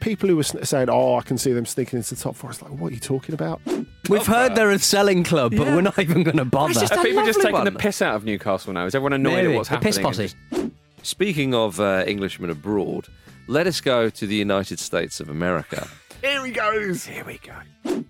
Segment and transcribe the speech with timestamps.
[0.00, 2.50] People who were saying, "Oh, I can see them sneaking into the top four.
[2.50, 3.60] It's like, what are you talking about?
[4.08, 6.80] We've heard they're a selling club, but we're not even going to bother.
[6.80, 8.86] Are people just lovely taking the piss out of Newcastle now?
[8.86, 9.52] Is everyone annoyed Maybe.
[9.52, 9.92] at what's The happening?
[9.92, 10.72] piss posse.
[11.02, 13.06] Speaking of uh, Englishmen abroad,
[13.46, 15.86] let us go to the United States of America.
[16.22, 17.06] Here he goes.
[17.06, 18.04] Here we go.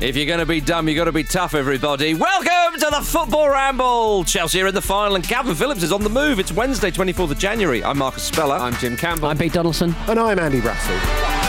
[0.00, 2.14] If you're going to be dumb, you've got to be tough, everybody.
[2.14, 4.24] Welcome to the Football Ramble.
[4.24, 6.40] Chelsea are in the final, and Kalvin Phillips is on the move.
[6.40, 7.84] It's Wednesday, 24th of January.
[7.84, 8.56] I'm Marcus Speller.
[8.56, 9.28] I'm Jim Campbell.
[9.28, 9.94] I'm Pete Donaldson.
[10.08, 11.41] And I'm Andy Brassell.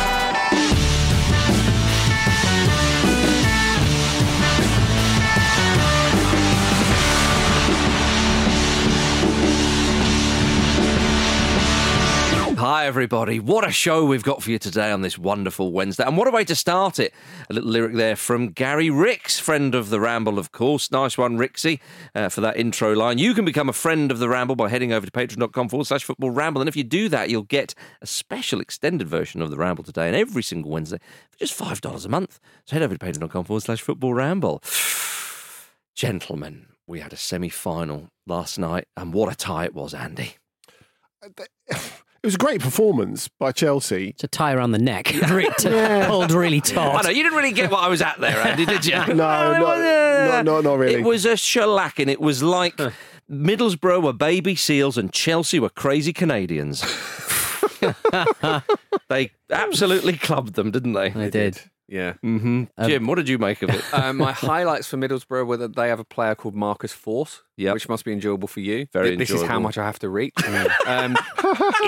[12.84, 13.40] Everybody.
[13.40, 16.04] What a show we've got for you today on this wonderful Wednesday.
[16.04, 17.14] And what a way to start it.
[17.50, 20.92] A little lyric there from Gary Ricks, friend of the Ramble, of course.
[20.92, 21.80] Nice one, Rixie,
[22.14, 23.20] uh, for that intro line.
[23.20, 26.04] You can become a friend of the Ramble by heading over to patreon.com forward slash
[26.04, 26.62] football ramble.
[26.62, 30.08] And if you do that, you'll get a special extended version of the Ramble today
[30.08, 31.00] and every single Wednesday
[31.32, 32.42] for just $5 a month.
[32.66, 34.62] So head over to patreon.com forward slash football ramble.
[35.96, 40.36] Gentlemen, we had a semi final last night, and what a tie it was, Andy.
[42.24, 44.12] It was a great performance by Chelsea.
[44.12, 45.14] It's a tie around the neck.
[45.30, 48.38] Really t- Pulled really I know you didn't really get what I was at there,
[48.38, 48.96] Andy, did you?
[49.08, 51.02] No, no, no, no, not really.
[51.02, 52.08] It was a shellacking.
[52.08, 52.78] It was like
[53.30, 56.82] Middlesbrough were baby seals and Chelsea were crazy Canadians.
[59.10, 61.10] they absolutely clubbed them, didn't they?
[61.10, 61.62] They did.
[61.94, 62.14] Yeah.
[62.22, 63.84] hmm Jim, what did you make of it?
[63.94, 67.74] Um, my highlights for Middlesbrough were that they have a player called Marcus Forss, Yep.
[67.76, 68.88] which must be enjoyable for you.
[68.92, 70.34] Very Th- This is how much I have to reach.
[70.88, 71.16] um,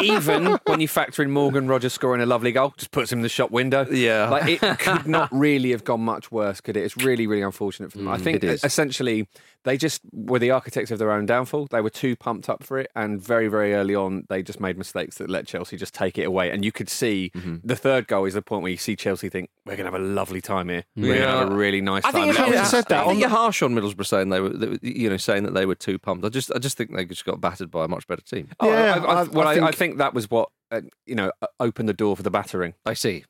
[0.03, 3.23] even when you factor in Morgan Rogers scoring a lovely goal, just puts him in
[3.23, 3.85] the shop window.
[3.89, 4.29] Yeah.
[4.29, 6.83] Like it could not really have gone much worse, could it?
[6.83, 8.07] It's really, really unfortunate for them.
[8.07, 8.63] I think Mm, it is.
[8.63, 9.27] essentially
[9.65, 11.67] they just were the architects of their own downfall.
[11.69, 14.77] They were too pumped up for it, and very, very early on, they just made
[14.77, 16.51] mistakes that let Chelsea just take it away.
[16.51, 17.55] And you could see Mm-hmm.
[17.63, 19.99] the third goal is the point where you see Chelsea think we're going to have
[20.01, 20.83] a lovely time here.
[20.95, 21.39] We're going to Yeah.
[21.39, 22.21] have a really nice I time.
[22.27, 24.39] think, Let having said that, I on think the- you're harsh on Middlesbrough saying they
[24.39, 26.23] were, they- you know, saying that they were too pumped.
[26.25, 28.49] I just, I just think they just got battered by a much better team.
[28.59, 30.81] Oh, Yeah, I, I, I- well, I I, I think- think that was what uh,
[31.05, 32.73] you know opened the door for the battering.
[32.85, 33.23] I see.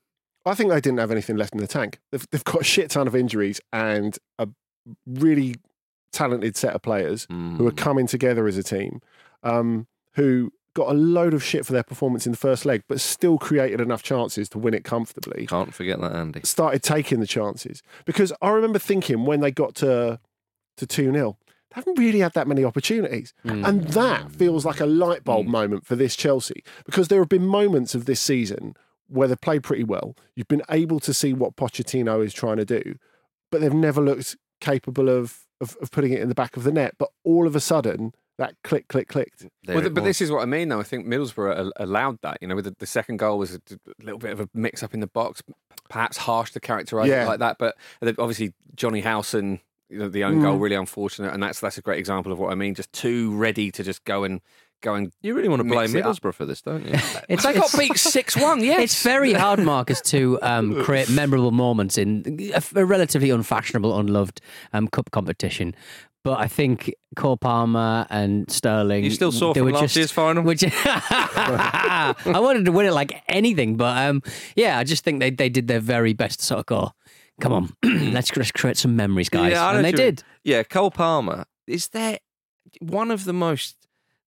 [0.45, 1.99] I think they didn't have anything left in the tank.
[2.11, 4.47] They've, they've got a shit ton of injuries and a
[5.07, 5.55] really
[6.15, 7.77] talented set of players who are Mm.
[7.77, 9.01] coming together as a team,
[9.43, 12.99] um, who got a load of shit for their performance in the first leg, but
[12.99, 15.45] still created enough chances to win it comfortably.
[15.47, 16.41] Can't forget that, Andy.
[16.43, 20.19] Started taking the chances because I remember thinking when they got to
[20.77, 21.37] to two 0
[21.69, 25.85] they haven't really had that many opportunities, and that feels like a light bulb moment
[25.85, 28.75] for this Chelsea because there have been moments of this season
[29.07, 30.15] where they've played pretty well.
[30.35, 32.95] You've been able to see what Pochettino is trying to do,
[33.51, 36.71] but they've never looked capable of, of, of putting it in the back of the
[36.71, 36.95] net.
[36.97, 39.45] But all of a sudden, that click, click, clicked.
[39.67, 40.09] Well, it but was.
[40.09, 40.79] this is what I mean, though.
[40.79, 42.37] I think Middlesbrough allowed that.
[42.41, 43.61] You know, with the, the second goal was a
[44.01, 45.41] little bit of a mix up in the box,
[45.89, 47.23] perhaps harsh to characterise Yeah.
[47.23, 47.57] it like that.
[47.59, 47.75] But
[48.19, 50.61] obviously, Jonny Howson, you know, the own goal, Mm.
[50.61, 52.75] really unfortunate, and that's that's a great example of what I mean.
[52.75, 54.41] Just too ready to just go and
[54.85, 55.11] go and.
[55.21, 56.03] You really want to blame it.
[56.03, 56.93] Middlesbrough for this, don't you?
[57.27, 58.63] It's, they got beat six one.
[58.63, 63.97] Yes, It's very hard, Marcus, to um, create memorable moments in a, a relatively unfashionable,
[63.97, 64.41] unloved
[64.73, 65.75] um, cup competition.
[66.23, 69.03] But I think Cole Palmer and Sterling.
[69.03, 70.43] You still saw they from were last just, year's final?
[70.49, 74.21] Which I wanted to win it like anything, but um,
[74.55, 76.91] yeah, I just think they, they did their very best to sort of go,
[77.41, 77.73] come on,
[78.11, 79.51] let's just create some memories, guys.
[79.51, 80.05] Yeah, and they what mean.
[80.05, 80.23] did.
[80.43, 81.45] Yeah, Cole Palmer.
[81.67, 82.19] Is there
[82.79, 83.84] one of the most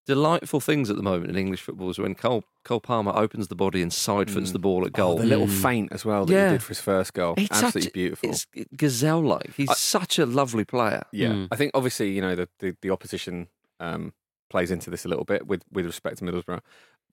[0.09, 3.55] delightful things at the moment in English football is when Cole Cole Palmer opens the
[3.55, 5.13] body and side foots the ball at goal.
[5.17, 6.47] Oh, the little feint as well that Yeah.
[6.49, 7.35] he did for his first goal.
[7.37, 8.31] It's Absolutely such- beautiful.
[8.31, 8.47] It's
[8.77, 9.55] gazelle like.
[9.55, 11.03] He's I- such a lovely player.
[11.13, 11.49] Yeah, Mm.
[11.53, 13.49] I think obviously you know the the, the opposition
[13.81, 14.13] um,
[14.51, 16.61] plays into this a little bit with with respect to Middlesbrough,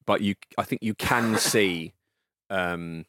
[0.06, 1.94] but you I think you can see
[2.50, 3.06] um,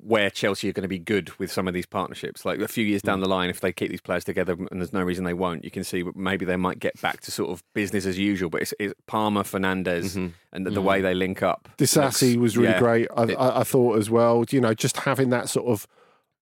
[0.00, 2.44] where Chelsea are going to be good with some of these partnerships.
[2.44, 4.92] Like a few years down the line, if they keep these players together, and there's
[4.92, 7.62] no reason they won't, you can see maybe they might get back to sort of
[7.74, 8.48] business as usual.
[8.50, 10.32] But it's, it's Palmer, Fernandez, Mhm.
[10.52, 11.68] and the, the way they link up.
[11.78, 12.78] Disasi was really yeah.
[12.78, 13.08] great.
[13.16, 14.44] I, It- I, I thought as well.
[14.50, 15.86] You know, just having that sort of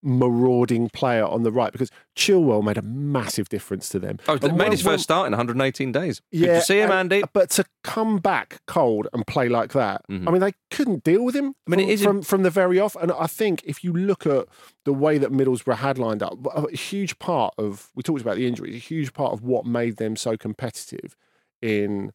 [0.03, 4.19] marauding player on the right because Chilwell made a massive difference to them.
[4.29, 6.21] Oh, And made his first start in 118 days.
[6.31, 7.23] Yeah, you see him, and- Andy?
[7.33, 10.27] But to come back cold and play like that, Mhm.
[10.29, 11.55] I mean, they couldn't deal with him.
[11.67, 12.97] I mean, it from, is a- from from the very off.
[12.97, 14.47] And I think if you look at
[14.85, 18.47] the way that Middlesbrough had lined up, a huge part of we talked about the
[18.47, 18.75] injuries.
[18.75, 21.17] A huge part of what made them so competitive
[21.61, 22.13] in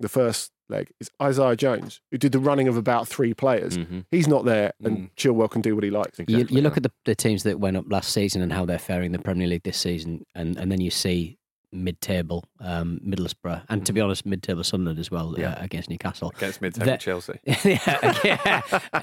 [0.00, 3.76] the first leg is Isaiah Jones, who did the running of about three players.
[3.78, 4.04] Mhm.
[4.10, 5.10] He's not there, and Mm.
[5.16, 6.18] Chilwell can do what he likes.
[6.18, 8.64] You, Exactly you look at the, the teams that went up last season and how
[8.64, 11.38] they're faring in the Premier League this season, and, and then you see
[11.72, 15.52] mid-table um, Middlesbrough, and to be honest, mid-table Sunderland as well Yeah.
[15.52, 16.32] uh, against Newcastle.
[16.36, 17.38] against mid-table That- Chelsea.
[17.44, 18.60] yeah, yeah.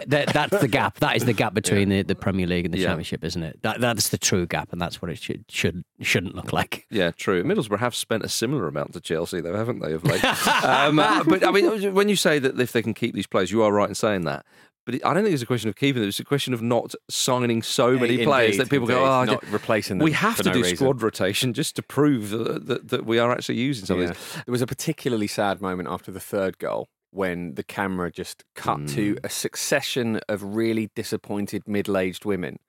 [0.07, 0.99] That, that's the gap.
[0.99, 2.87] That is the gap between the, the Premier League and the Yeah.
[2.87, 3.59] Championship, isn't it?
[3.61, 6.85] That that's the true gap, and that's what it should should shouldn't look like.
[6.89, 7.43] Yeah, true.
[7.43, 10.23] Middlesbrough have spent a similar amount to Chelsea, though, haven't they, of late?
[10.63, 13.61] um, but I mean, when you say that if they can keep these players, you
[13.63, 14.45] are right in saying that.
[14.85, 16.09] But I don't think it's a question of keeping them.
[16.09, 19.33] It's a question of not signing so many players that people go, indeed.
[19.33, 20.05] oh, not replacing them.
[20.05, 20.77] we have to no do reason.
[20.77, 24.09] squad rotation just to prove that, that, that we are actually using some Yeah.
[24.09, 24.43] of these.
[24.45, 28.77] There was a particularly sad moment after the third goal when the camera just cut
[28.77, 28.85] Hmm.
[28.87, 32.59] to a succession of really disappointed middle-aged women.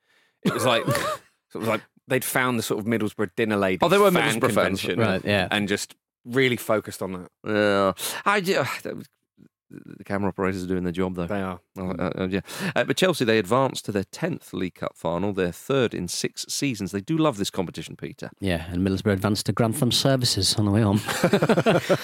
[0.43, 0.85] It was like
[1.55, 3.81] it was like they'd found the sort of Middlesbrough dinner lady.
[3.83, 4.87] Oh, they were Middlesbrough fans.
[4.89, 5.49] Right, yeah.
[5.51, 7.29] and just really focused on that.
[7.47, 7.93] Yeah.
[8.25, 9.07] I, yeah, that was-
[9.71, 11.27] the camera operators are doing their job, though.
[11.27, 11.61] They are.
[11.79, 12.41] Oh, uh, uh, yeah.
[12.75, 16.47] Uh, but Chelsea, they advanced to their 10th League Cup final, their third in six
[16.49, 16.93] seasons.
[16.93, 18.31] They do love this competition, Peter.
[18.41, 20.99] Yeah, and Middlesbrough advanced to Grantham Services on the way home.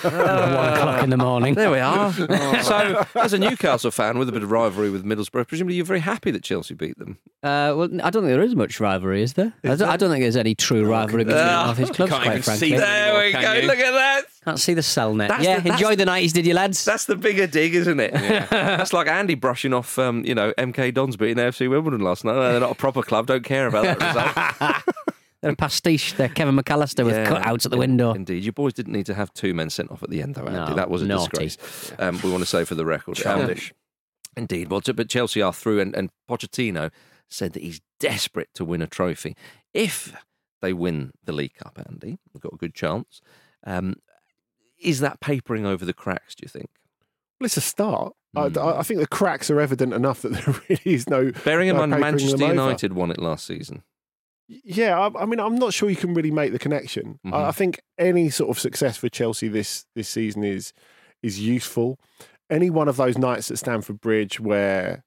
[0.02, 1.54] One o'clock in the morning.
[1.54, 2.12] There we are.
[2.62, 6.00] so, as a Newcastle fan with a bit of rivalry with Middlesbrough, presumably you're very
[6.00, 7.18] happy that Chelsea beat them.
[7.42, 9.52] Uh, well, I don't think there is much rivalry, is there?
[9.64, 12.44] I, don't, I don't think there's any true rivalry between Ah, half his clubs, quite
[12.44, 12.54] frankly.
[12.56, 12.80] see them.
[12.80, 13.52] There we go.
[13.54, 13.66] you?
[13.66, 14.22] Look at that.
[14.44, 15.28] Can't see the cell net.
[15.28, 16.84] That's yeah, the- enjoy the nineties, did you, lads?
[16.84, 18.12] That's the bigger dig, isn't it?
[18.50, 22.34] That's like Andy brushing off, um, you know, MK Dons beating AFC Wimbledon last night.
[22.34, 23.26] They're not a proper club.
[23.28, 24.00] Don't care about that
[24.60, 24.96] result.
[25.42, 26.14] They're a pastiche.
[26.14, 28.14] They're Kevin McCallister with Yeah, cutouts at the in- window.
[28.14, 30.46] Indeed, your boys didn't need to have two men sent off at the end, though,
[30.46, 30.70] Andy.
[30.70, 31.46] No, that was a naughty.
[31.46, 31.92] disgrace.
[31.98, 33.18] Um, we want to say for the record.
[33.18, 33.72] Um, Childish.
[34.36, 34.70] Indeed.
[34.70, 36.90] Well, but Chelsea are through, and, and Pochettino
[37.28, 39.36] said that he's desperate to win a trophy.
[39.74, 40.14] If
[40.60, 43.20] they win the League Cup, Andy, they've got a good chance.
[43.64, 43.96] Um,
[44.82, 46.70] is that papering over the cracks, do you think?
[47.40, 48.14] Well, it's a start.
[48.34, 48.58] I- Hmm.
[48.58, 51.32] I, I think the cracks are evident enough that there really is no.
[51.44, 52.36] Bearing in no mind, Manchester.
[52.46, 53.82] United won it last season.
[54.48, 57.18] Yeah, I, I mean, I'm not sure you can really make the connection.
[57.24, 57.32] I, Mhm.
[57.48, 60.72] I think any sort of success for Chelsea this this season is
[61.22, 61.98] is useful.
[62.50, 65.04] Any one of those nights at Stamford Bridge where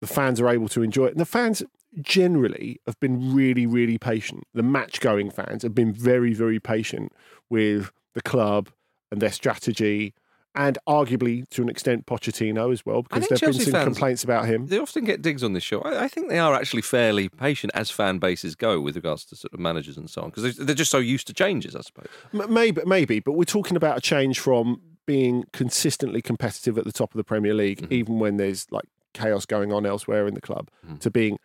[0.00, 1.62] the fans are able to enjoy it, and the fans
[2.00, 4.44] generally have been really, really patient.
[4.54, 7.12] The match going fans have been very, very patient
[7.48, 8.70] with the club
[9.10, 10.14] and their strategy.
[10.52, 14.24] And arguably, to an extent, Pochettino as well, because there have been some fans- complaints
[14.24, 14.66] about him.
[14.66, 15.80] They often get digs on this show.
[15.82, 19.36] I, I think they are actually fairly patient as fan bases go with regards to
[19.36, 21.82] sort of managers and so on, because they're, they're just so used to changes, I
[21.82, 22.08] suppose.
[22.34, 26.92] M- Maybe, maybe, but we're talking about a change from being consistently competitive at the
[26.92, 27.92] top of the Premier League, Mhm.
[27.92, 30.98] even when there's like chaos going on elsewhere in the club, Mhm.
[30.98, 31.38] to being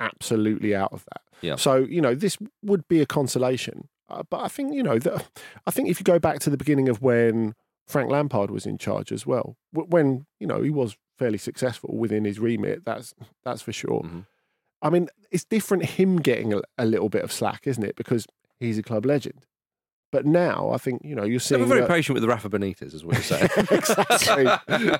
[0.00, 1.22] absolutely out of that.
[1.40, 1.56] Yeah.
[1.56, 3.88] So you know, this would be a consolation.
[4.08, 5.26] Uh, but I think you know, that
[5.66, 7.54] I think if you go back to the beginning of when
[7.86, 12.24] Frank Lampard was in charge as well, when you know he was fairly successful within
[12.24, 12.84] his remit.
[12.84, 14.02] That's that's for sure.
[14.02, 14.26] Mhm.
[14.82, 17.96] I mean, it's different him getting a, a little bit of slack, isn't it?
[17.96, 18.26] Because
[18.60, 19.46] he's a club legend.
[20.14, 22.28] But now I think you know you're So seeing we're very that- patient with the
[22.28, 23.48] Rafa Benitez, as we say.
[23.70, 24.44] exactly.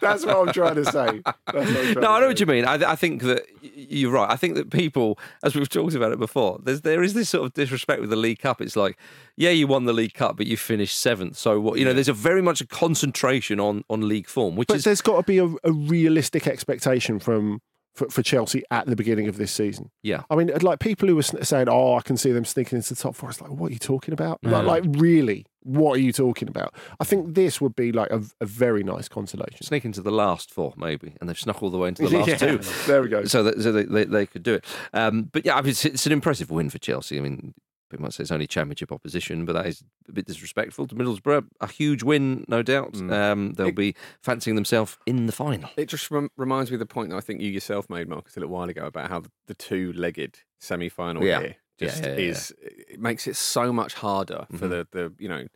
[0.01, 1.21] That's what I'm trying to say.
[1.25, 2.27] That's what I'm trying no, to I know say.
[2.27, 2.65] what you mean.
[2.65, 4.29] I, I think that you're right.
[4.31, 7.47] I think that people, as we've talked about it before, there's there is this sort
[7.47, 8.61] of disrespect with the League Cup.
[8.61, 8.99] It's like,
[9.37, 11.37] yeah, you won the League Cup, but you finished seventh.
[11.37, 11.79] So what?
[11.79, 14.85] You know, there's a very much a concentration on on league form, which But is
[14.85, 17.61] there's got to be a, a realistic expectation from
[17.95, 19.91] for, for Chelsea at the beginning of this season.
[20.03, 20.23] yeah.
[20.31, 23.01] I mean, like people who were saying, "Oh, I can see them sneaking into the
[23.01, 23.31] top four.
[23.31, 24.41] It's like, what are you talking about?
[24.43, 26.75] Like, like, really, what are you talking about?
[27.01, 29.63] I think this would be like a, a very nice consolation.
[29.65, 32.29] Sneak into the last four, maybe, and they've snuck all the way into the last
[32.29, 32.59] Yeah, two.
[32.87, 33.25] There we go.
[33.27, 34.65] So that so they, they, they could do it.
[34.93, 37.17] Um, but yeah, I mean, it's, it's an impressive win for Chelsea.
[37.17, 37.55] I mean,
[37.95, 41.47] people might say it's only championship opposition, but that is a bit disrespectful to Middlesbrough.
[41.61, 42.97] A huge win, no doubt.
[43.11, 45.71] Um, they'll It- be fancying themselves in the final.
[45.77, 48.37] It just rem- reminds me of the point that I think you yourself made, Marcus,
[48.37, 51.41] a little while ago about how the, two-legged semi-final Yeah.
[51.41, 52.53] here just yeah, yeah, is.
[52.61, 54.71] It makes it so much harder for Mhm.
[54.71, 55.47] the the you know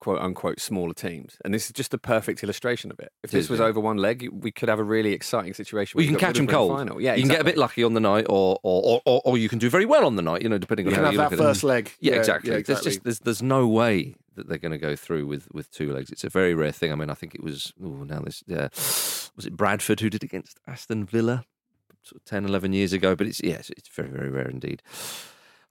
[0.00, 3.12] quote unquote smaller teams, and this is just the perfect illustration of it.
[3.22, 3.66] If this is, was yeah.
[3.66, 5.96] over one leg, we could have a really exciting situation.
[5.96, 6.72] Well, you can catch them cold.
[6.72, 7.00] Final.
[7.00, 9.48] Yeah, you can get a bit lucky on the night, or or, or, or, you
[9.48, 10.42] can do very well on the night.
[10.42, 11.48] You know, depending You on can how have you that look at it.
[11.48, 11.92] first leg.
[12.00, 12.52] Yeah, Yeah, exactly.
[12.52, 15.70] yeah, There's just there's there's no way that they're going to go through with with
[15.70, 16.10] two legs.
[16.10, 16.92] It's a very rare thing.
[16.92, 18.68] I mean, I think it was oh now this yeah
[19.36, 21.44] was it Bradford who did it against Aston Villa
[22.02, 23.14] sort of 10, 11 years ago.
[23.14, 24.82] But it's yes, it's very very rare indeed.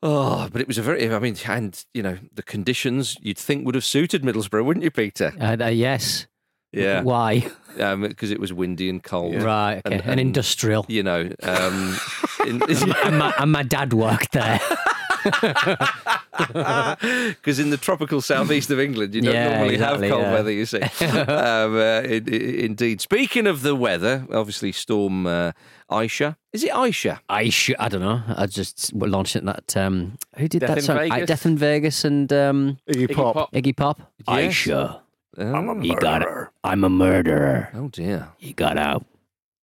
[0.01, 1.13] Oh, but it was a very.
[1.13, 4.91] I mean, and you know the conditions you'd think would have suited Middlesbrough, wouldn't you,
[4.91, 5.33] Peter?
[5.39, 6.27] Uh, uh, yes.
[6.71, 7.49] Yeah, Why?
[7.75, 9.41] because it was windy and cold.
[9.41, 9.81] Right.
[9.83, 9.95] Okay.
[9.95, 10.85] And- An and- industrial.
[10.87, 11.97] You know, um,
[12.45, 14.59] in, and, my, and my dad worked there.
[16.39, 20.33] Because in the tropical southeast of England, you don't Yeah, normally exactly, have cold yeah.
[20.33, 20.79] weather, you see.
[21.05, 23.01] um, uh, in- in- indeed.
[23.01, 25.51] Speaking of the weather, obviously, Storm uh,
[25.91, 26.37] Aisha.
[26.53, 27.19] Is it Aisha?
[27.29, 28.21] I sh- I don't know.
[28.37, 29.75] I just launched it in that.
[29.75, 30.97] Um, who did Death that in song?
[30.97, 31.27] I- Vegas?
[31.27, 33.33] Death in Vegas and um, Iggy Iggy Pop.
[33.35, 33.51] Pop.
[33.53, 34.01] Iggy Pop.
[34.27, 34.55] Yes.
[34.55, 35.01] Aisha.
[35.37, 36.27] Oh, You got it.
[36.63, 37.69] I'm a murderer.
[37.75, 38.29] oh dear.
[38.37, 39.05] He got out.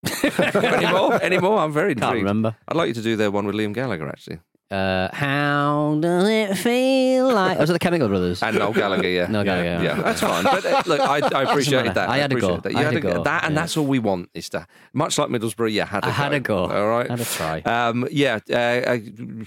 [0.23, 1.23] Any more?
[1.23, 1.59] Any more?
[1.59, 2.55] I'm very Can't remember.
[2.69, 4.39] I'd like you to do their one with Liam Gallagher, actually.
[4.69, 7.57] Uh, how does it feel like?
[7.57, 8.43] Was it the Chemical Brothers?
[8.43, 9.27] And Noel Gallagher, yeah.
[9.29, 9.83] Noel Gallagher, yeah.
[9.83, 10.03] yeah.
[10.03, 10.43] that's fine.
[10.43, 12.09] But uh, look, I, I appreciated that.
[12.09, 12.57] I had a go.
[12.57, 12.73] That.
[12.73, 13.17] You I had, had a a go.
[13.19, 13.61] go, That, and yeah.
[13.61, 16.15] that's all we want, is to, much like Middlesbrough, yeah, had a I go.
[16.15, 16.59] had a go.
[16.67, 17.09] All right.
[17.09, 17.61] Had a try.
[17.61, 18.99] Um, yeah, uh, uh,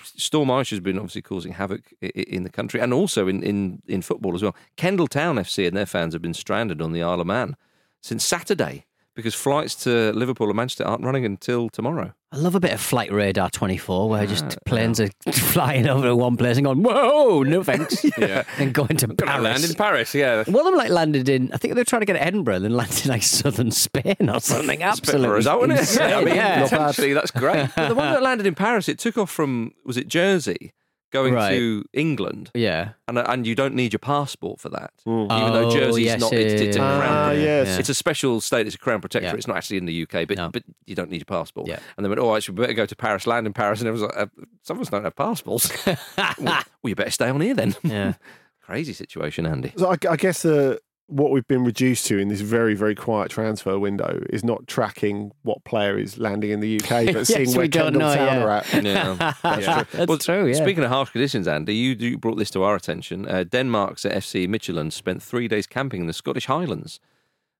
[0.03, 3.43] Storm Aisha has been obviously causing havoc i- i- in the country and also in,
[3.43, 4.55] in, in football as well.
[4.77, 7.57] Kendal Town FC and their fans have been stranded on the Isle of Man
[8.01, 8.85] since Saturday
[9.19, 12.13] because flights to Liverpool and Manchester aren't running until tomorrow.
[12.31, 16.15] I love a bit of Flight Radar 24 where just planes are flying over to
[16.15, 18.05] one place and going, whoa, no thanks.
[18.19, 18.43] Yeah.
[18.59, 20.13] and going to Gonna land in Paris.
[20.13, 20.43] Yeah.
[20.43, 22.55] One of them like landed in, I think they were trying to get to Edinburgh
[22.57, 24.83] and then landed in like southern Spain or something.
[24.83, 25.27] Absolutely.
[25.27, 25.79] Horizon, wasn't it?
[25.79, 26.63] insane, I mean, yeah.
[26.63, 27.69] Potentially, that's great.
[27.75, 30.71] But the one that landed in Paris, it took off from, was it Jersey,
[31.11, 31.51] going Right.
[31.57, 32.89] to England, yeah.
[33.07, 34.91] and, and you don't need your passport for that.
[35.07, 35.25] Mm.
[35.25, 37.13] Even though Oh, Jersey's yes, not, it's, it's a yeah, crown.
[37.13, 37.67] Ah, yes.
[37.67, 37.77] yeah.
[37.79, 38.67] It's a special state.
[38.67, 39.33] It's a crown protectorate.
[39.33, 39.37] Yeah.
[39.37, 40.49] It's not actually in the UK, but No.
[40.49, 41.67] but you don't need your passport.
[41.67, 41.79] Yeah.
[41.97, 43.79] And they went, oh, actually, we better go to Paris, land in Paris.
[43.79, 44.27] And it was like, uh,
[44.63, 45.71] some of us don't have passports.
[45.85, 45.97] well,
[46.39, 47.75] well, you better stay on here then.
[47.83, 48.13] Yeah.
[48.61, 49.73] Crazy situation, Andy.
[49.77, 50.77] So I, I guess uh,
[51.09, 55.31] what we've been reduced to in this very, very quiet transfer window is not tracking
[55.41, 58.15] what player is landing in the UK, but Yes, seeing where we don't Kendal know,
[58.15, 58.43] Town yeah.
[58.43, 58.83] are at.
[58.83, 60.05] Yeah, That's true.
[60.05, 60.53] That's true, yeah.
[60.55, 63.27] Speaking of harsh conditions, Andy, you, you brought this to our attention.
[63.27, 66.99] Uh, Denmark's FC Michelin spent three days camping in the Scottish Highlands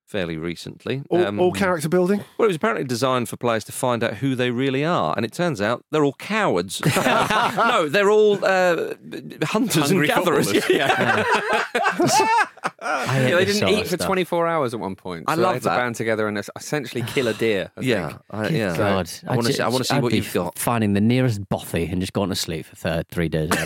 [0.10, 1.04] fairly recently.
[1.10, 2.20] All, Um, all character building.
[2.38, 5.24] Well, it was apparently designed for players to find out who they really are, and
[5.24, 6.82] it turns out they're all cowards.
[6.96, 8.96] no, they're all uh,
[9.44, 10.52] hunters Hungry and gatherers.
[10.52, 10.70] footballers.
[10.70, 11.24] Yeah.
[12.82, 14.08] Yeah, they didn't eat for stuff.
[14.08, 15.26] 24 hours at one point.
[15.28, 15.76] I love they had that.
[15.76, 17.72] to band together and essentially kill a deer.
[17.78, 18.22] I Yeah, think.
[18.32, 18.76] I- yeah.
[18.78, 19.62] God, I want to see.
[19.62, 20.58] I want to see I'd what you've got.
[20.58, 23.50] Finding the nearest bothy and just going to sleep for third, three days.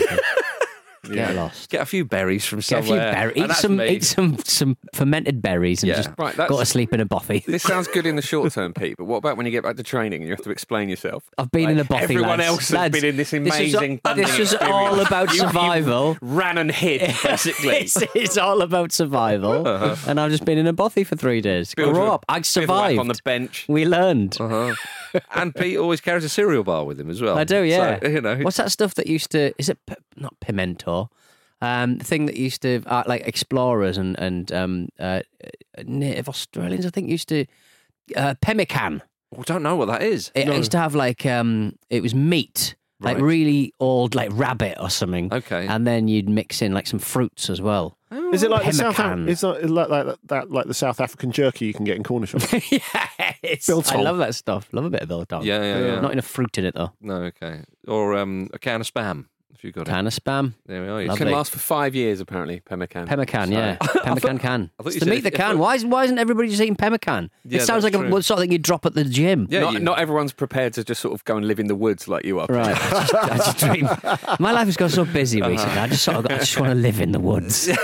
[1.12, 1.70] Get lost.
[1.70, 3.12] Get a few berries from Get a few somewhere.
[3.12, 3.34] berries.
[3.36, 3.88] And Eat that's some, me.
[3.88, 5.96] eat some, some fermented berries and Yeah.
[5.96, 7.44] just Right, go to sleep in a bothy.
[7.46, 9.76] This sounds good in the short term, Pete, but what about when you get back
[9.76, 11.24] to training and you have to explain yourself?
[11.38, 12.02] I've been in a Like, bothy.
[12.02, 12.42] Everyone lads.
[12.48, 14.00] else has Lads, been in this is- amazing.
[14.14, 16.16] This is, all about You- you survival.
[16.20, 17.68] ran and hid, basically.
[17.76, 19.96] it's, it's all about survival, uh-huh.
[20.08, 21.74] and I've just been in a bothy for three days.
[21.74, 22.24] Build Grow your up.
[22.28, 22.98] I bivouac survived.
[22.98, 23.66] on the bench.
[23.68, 24.36] We learned.
[24.40, 24.74] Uh-huh.
[25.34, 27.38] And Pete always carries a cereal bar with him as well.
[27.38, 27.98] I do, yeah.
[28.00, 29.52] So, you know, What's that stuff that used to?
[29.58, 31.10] Is it p- not pimento?
[31.60, 36.28] Um, the thing that used to uh, like explorers and and um, uh, uh, native
[36.28, 37.46] Australians, I think, used to
[38.16, 39.02] uh, pemmican.
[39.38, 40.30] I don't know what that is.
[40.34, 44.90] It used to have like um, it was meat, like really old, like rabbit or
[44.90, 45.32] something.
[45.32, 45.66] Okay.
[45.66, 47.96] and then you'd mix in like some fruits as well.
[48.32, 48.96] Is it like the South?
[48.96, 49.24] Pemmican.
[49.24, 51.96] Af- it's not like, like that, that, like the South African jerky you can get
[51.96, 52.52] in corner shops.
[53.42, 54.00] yes, Biltong.
[54.00, 54.68] I love that stuff.
[54.72, 55.44] Love a bit of biltong.
[55.44, 56.00] Yeah, yeah, yeah.
[56.00, 56.92] Not enough fruit in it though.
[57.00, 57.64] No, okay.
[57.88, 59.90] Or um, a can of spam, if you've got it.
[59.90, 60.54] Can of spam.
[60.66, 61.02] There we are.
[61.02, 63.06] You Love Can last for five years, apparently, pemmican.
[63.06, 63.76] Pemmican, So- yeah.
[64.04, 64.70] Pemmican can.
[64.78, 65.58] I thought It's you to said meet the if- can.
[65.58, 67.30] Why, is, why isn't everybody just eating pemmican?
[67.44, 68.22] Yeah, it sounds that's like a, true.
[68.22, 69.46] something you drop at the gym.
[69.50, 71.76] Yeah, not, you- not everyone's prepared to just sort of go and live in the
[71.76, 72.46] woods like you are.
[72.48, 72.76] Right.
[72.92, 73.88] I just, I just dream.
[74.40, 75.50] My life has got so busy Uh-huh.
[75.50, 75.78] recently.
[75.78, 77.68] I just sort of got, I just want to live in the woods.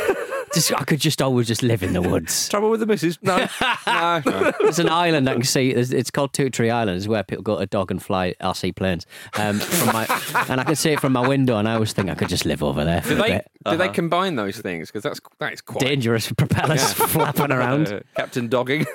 [0.52, 2.48] Just, I could just always just live in the woods.
[2.50, 3.18] Trouble with the missus?
[3.22, 3.46] No.
[3.86, 4.52] no.
[4.60, 5.70] There's an island I can see.
[5.70, 6.96] It's, it's called Two Tree Island.
[6.98, 9.06] It's where people go to dog and fly RC planes.
[9.38, 10.06] Um, from my,
[10.48, 12.44] and I can see it from my window, and I always think I could just
[12.44, 13.50] live over there for Do a they bit.
[13.70, 14.88] do they combine those things?
[14.88, 17.88] Because that's that is quite Dangerous propellers flapping around.
[17.92, 18.86] Uh, Captain Dogging.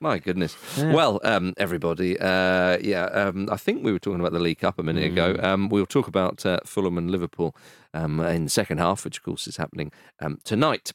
[0.00, 0.56] My goodness.
[0.78, 4.78] Well, um, everybody, uh, yeah, um, I think we were talking about the League Cup
[4.78, 5.36] a minute ago.
[5.42, 7.56] Um, we'll talk about uh, Fulham and Liverpool
[7.94, 10.92] um, in the second half, which of course is happening um, tonight.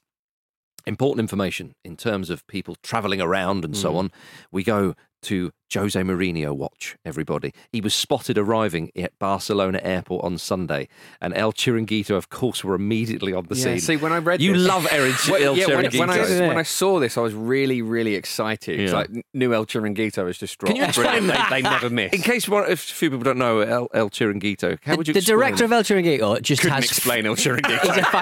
[0.88, 3.98] Important information in terms of people travelling around and so hmm.
[3.98, 4.12] on.
[4.51, 7.51] We go to Jose Mourinho watch, everybody.
[7.72, 10.88] He was spotted arriving at Barcelona airport on Sunday,
[11.20, 13.80] and El Chiringuito, of course, were immediately on the Yeah, scene.
[13.80, 16.00] see, when I read you this- love El, Well, El yeah, when, Chiringuito.
[16.00, 18.80] when I when I saw this, I was really really excited.
[18.80, 19.00] It's Yeah.
[19.00, 20.75] like new El Chiringuito has just dropped.
[20.75, 22.13] Can you explain they, they never miss.
[22.13, 25.08] In case one, if a few people don't know El, El Chiringuito, how The, would
[25.08, 27.84] you the director of El Chiringuito just couldn't has explain El Chiringuito.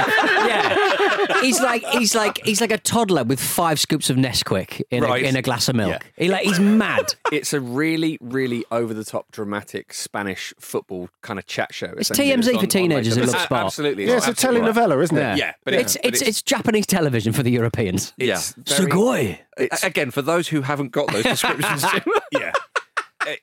[0.48, 0.93] yeah,
[1.42, 5.24] he's like he's like he's like a toddler with five scoops of Nesquik in, Right.
[5.24, 5.92] a, in a glass of milk.
[6.18, 6.24] Yeah.
[6.24, 7.16] He like he's mad.
[7.32, 11.94] it's a really really over the top dramatic Spanish football kind of chat show.
[11.98, 12.30] It's essentially.
[12.30, 13.62] TMZ on- for on teenagers who later- love A- sport.
[13.66, 14.76] Absolutely, yeah, it's a absolutely right.
[14.76, 15.38] telenovela, isn't it?
[15.38, 18.14] Yeah, but it's but it's it's Japanese television for the Europeans.
[18.18, 18.76] it's Yeah.
[18.78, 19.38] very- Sugoi.
[19.58, 21.86] A- Again, for those who haven't got those descriptions,
[22.32, 22.52] yeah,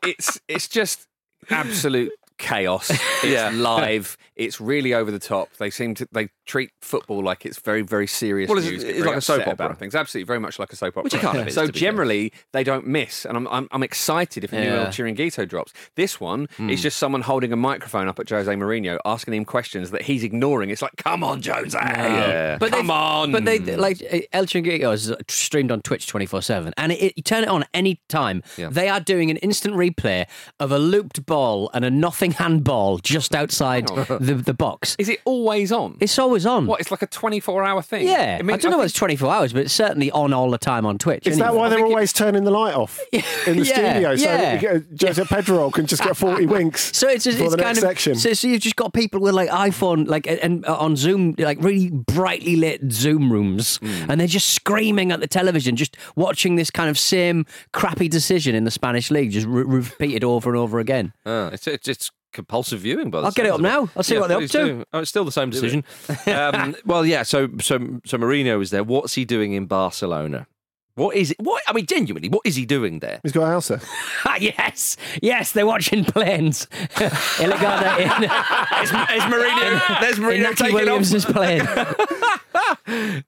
[0.03, 1.07] it's it's just
[1.51, 2.91] absolute chaos.
[2.91, 3.51] It's Yeah.
[3.55, 4.17] live.
[4.37, 5.51] It's really over the top.
[5.59, 8.49] They seem to they treat football like it's very very serious.
[8.49, 9.53] Well, it's- news, it's like a soap opera.
[9.53, 9.95] about things.
[9.95, 11.03] Absolutely, very much like a soap opera.
[11.05, 11.81] Which it kind of is, So to fair.
[11.81, 14.85] generally they don't miss, and I'm I'm, I'm excited if a new Yeah.
[14.87, 15.73] El Chiringuito drops.
[15.97, 16.71] This one Hmm.
[16.71, 20.23] is just someone holding a microphone up at Jose Mourinho, asking him questions that he's
[20.25, 20.71] ignoring.
[20.71, 22.59] It's like, come on, Jose, Yeah.
[22.59, 23.33] But come on.
[23.33, 27.23] But they like El Chiringuito is streamed on Twitch twenty four seven, and it, you
[27.23, 28.43] turn it on any time.
[28.57, 28.69] Yeah.
[28.71, 30.27] They are doing an instant replay
[30.59, 34.97] of a looped ball and a nothing handball just outside the the box.
[34.99, 35.97] is it always on?
[36.01, 36.67] It's always on.
[36.67, 36.81] what?
[36.81, 38.07] It's like a 24 hour thing.
[38.07, 40.33] Yeah, I, mean, I don't know whether think- it's 24 hours, but it's certainly on
[40.33, 41.27] all the time on Twitch.
[41.27, 43.23] Is that why they're think it- always turning the light off in
[43.59, 44.17] the Yeah, studio?
[44.17, 44.55] So yeah.
[44.55, 47.59] you get- Josep Pedrerol can just get 40 winks So it's, for it's the kind
[47.59, 48.15] next of section.
[48.17, 51.59] So, so you've just got people with like iPhone, like and uh, on Zoom, like
[51.63, 54.11] really brightly lit Zoom rooms, Hmm.
[54.11, 58.55] and they're just screaming at the television, just watching this kind of same crappy decision
[58.55, 61.13] in the Spanish league, just re- repeated over and over again.
[61.27, 63.11] Ah, it's, it's it's compulsive viewing.
[63.11, 63.89] By the I'll get it up now.
[63.97, 64.85] I'll see Yeah, what they're up to.
[64.93, 65.85] Oh, it's still the same decision.
[66.27, 67.23] um, well, yeah.
[67.23, 68.85] So so so Mourinho is there.
[68.85, 70.47] What's he doing in Barcelona?
[70.97, 71.37] What is it?
[71.41, 73.21] What I mean, genuinely, what is he doing there?
[73.23, 73.81] He's got Elsa.
[74.41, 76.67] Yes, yes, they're watching planes.
[77.37, 78.25] Illegada in,
[78.83, 80.01] Is, is Mourinho?
[80.01, 81.33] There's Mourinho Inaki taking Williams' off.
[81.33, 81.67] plane.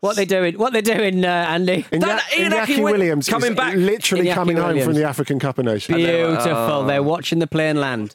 [0.01, 0.59] what they doing?
[0.59, 1.83] What they doing, uh, Andy?
[1.85, 3.75] Iñaki, That- Iñaki Iñaki Williams coming is back.
[3.75, 5.97] literally Iñaki coming home from the African Cup of Nations.
[5.97, 6.85] Beautiful.
[6.85, 8.15] They're watching the plane land.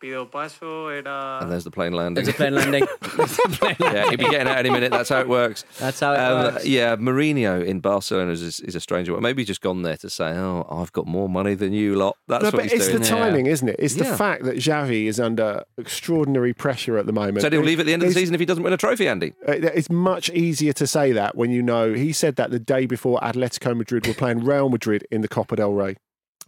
[0.00, 0.30] Comentando.
[0.30, 0.90] Vale, ¿cuál es el rival hoy?
[0.90, 1.38] Pido paso, era...
[1.40, 2.24] And there's the plane landing.
[2.24, 2.86] There's a plane landing.
[3.80, 4.90] yeah, he'll be getting out any minute.
[4.90, 5.64] That's how it works.
[5.78, 6.66] That's how it Um, works.
[6.66, 9.12] Yeah, Mourinho in Barcelona is, is a stranger.
[9.12, 9.22] one.
[9.22, 12.16] Maybe he's just gone there to say, "Oh, I've got more money than you lot."
[12.28, 13.00] That's No, what but he's it's doing.
[13.00, 13.76] the timing, isn't it?
[13.78, 17.42] It's the fact that Xavi is under extraordinary pressure at the moment.
[17.42, 18.76] So he'll It- leave at the end of the season if he doesn't win a
[18.76, 19.34] trophy, Andy.
[19.46, 22.86] uh, It's much easier to say that when you know he said that the day
[22.86, 25.96] before Atletico Madrid were playing Real Madrid in the Copa del Rey.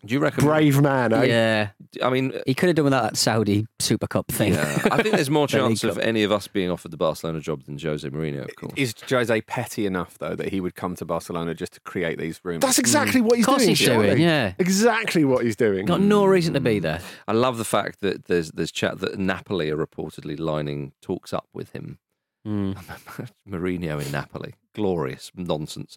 [0.04, 0.44] Do you reckon?
[0.44, 1.24] Brave man, eh?
[1.24, 1.68] Yeah.
[2.02, 4.54] I mean, He could have done without that Saudi Super Cup thing.
[4.54, 6.04] yeah, I think there's more The League chance of Cup.
[6.04, 8.72] any of us being offered the Barcelona job than Jose Mourinho, of course.
[8.76, 12.40] Is Jose petty enough though that he would come to Barcelona just to create these
[12.42, 12.62] rooms?
[12.62, 13.68] That's exactly what he's Of course doing.
[13.76, 14.54] he's doing, yeah.
[14.58, 15.86] Exactly what he's doing.
[15.86, 17.00] Got no reason to be there.
[17.28, 21.46] I love the fact that there's there's chat that Napoli are reportedly lining talks up
[21.54, 21.98] with him.
[22.44, 22.72] Hmm.
[23.48, 25.96] Mourinho in Napoli, glorious nonsense.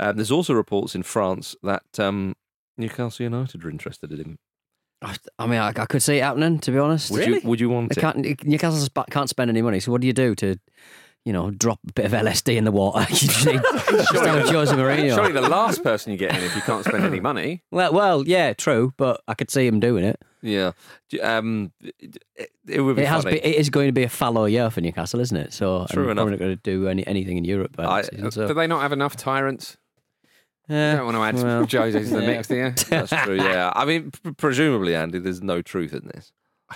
[0.00, 2.34] Um, there's also reports in France that um,
[2.78, 4.38] Newcastle United are interested in him.
[5.02, 7.10] I I mean, I, I could see it happening, to be honest.
[7.10, 8.02] Would you Would you want They it?
[8.02, 10.56] can't, Newcastle can't spend any money, so what do you do to,
[11.26, 13.00] you know, drop a bit of LSD in the water?
[13.10, 14.14] you just need just
[14.52, 15.14] Jose Mourinho.
[15.14, 17.62] Surely the last person you get in if you can't spend any money.
[17.70, 20.18] Well, well, yeah, true, but I could see him doing it.
[20.40, 20.72] Yeah,
[21.22, 22.22] um, it,
[22.68, 23.24] it would be It has.
[23.24, 25.52] Be, it is going to be a fallow year for Newcastle, isn't it?
[25.52, 26.16] So True I'm enough.
[26.22, 27.74] probably not going to do any, anything in Europe.
[27.78, 28.46] I- season, so.
[28.48, 29.76] Do they not have enough tyrants?
[30.68, 32.26] Yeah, You don't want to add well, Jose to the yeah.
[32.26, 32.70] mix, do you?
[32.88, 33.36] That's true.
[33.36, 36.32] Yeah, I mean, p- presumably, Andy, there's no truth in this.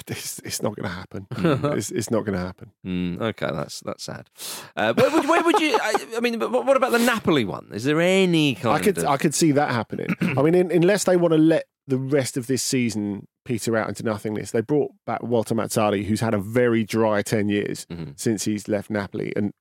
[0.07, 1.26] It's, it's not going to happen.
[1.76, 2.70] it's, it's not going to happen.
[2.87, 4.31] Mm, okay, that's that's sad.
[4.76, 5.76] Uh, where, would, where would you?
[5.83, 7.68] I, I mean, but what about the Napoli one?
[7.72, 9.07] Is there any kind I could of?
[9.07, 10.07] I could see that happening.
[10.20, 13.88] I mean, in, unless they want to let the rest of this season peter out
[13.88, 18.12] into nothingness, they brought back Walter Mazzarri, who's had a very dry ten years Mhm.
[18.16, 19.53] since he's left Napoli, and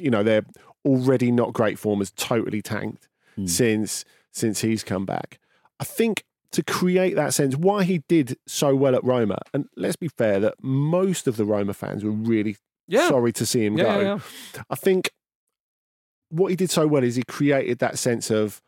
[0.00, 0.46] you know they're
[0.84, 3.06] already not great form has totally tanked
[3.40, 3.46] Hmm.
[3.46, 5.38] since since he's come back.
[5.80, 9.96] I think to create that sense, why he did so well at Roma, and let's
[9.96, 12.56] be fair, that most of the Roma fans were really
[12.88, 13.08] Yeah.
[13.08, 14.00] sorry to see him Yeah, go.
[14.00, 14.18] yeah,
[14.68, 15.10] I think
[16.28, 18.60] what he did so well is he created that sense of,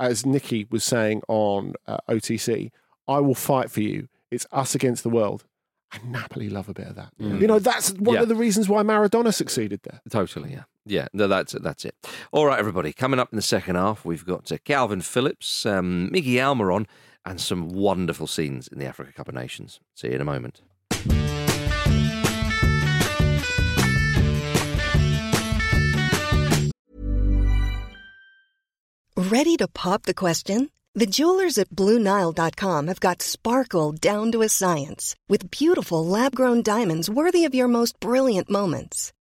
[0.00, 2.70] as Nikki was saying on uh, OTC,
[3.08, 4.08] I will fight for you.
[4.30, 5.44] It's us against the world.
[5.92, 7.12] And Napoli love a bit of that.
[7.20, 7.40] Mm.
[7.40, 10.00] You know, that's one of the reasons why Maradona succeeded there.
[10.10, 10.64] Totally, yeah.
[10.86, 11.62] Yeah, no, that's it.
[11.62, 11.94] That's it.
[12.30, 12.92] All right, everybody.
[12.92, 16.86] Coming up in the second half, we've got uh, Kalvin Phillips, um, Miggy Almiron,
[17.24, 19.80] and some wonderful scenes in the Africa Cup of Nations.
[19.94, 20.62] See you in a moment.
[29.16, 30.70] Ready to pop the question?
[30.94, 36.62] The jewelers at BlueNile.com have got sparkle down to a science with beautiful lab grown
[36.62, 39.12] diamonds worthy of your most brilliant moments.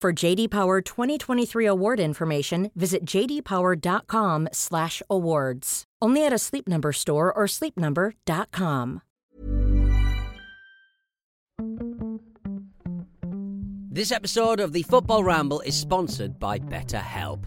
[0.00, 5.84] For JD Power 2023 award information, visit jdpower.com/awards.
[6.00, 9.02] Only at a Sleep Number store or sleepnumber.com.
[13.90, 17.46] This episode of the Football Ramble is sponsored by BetterHelp.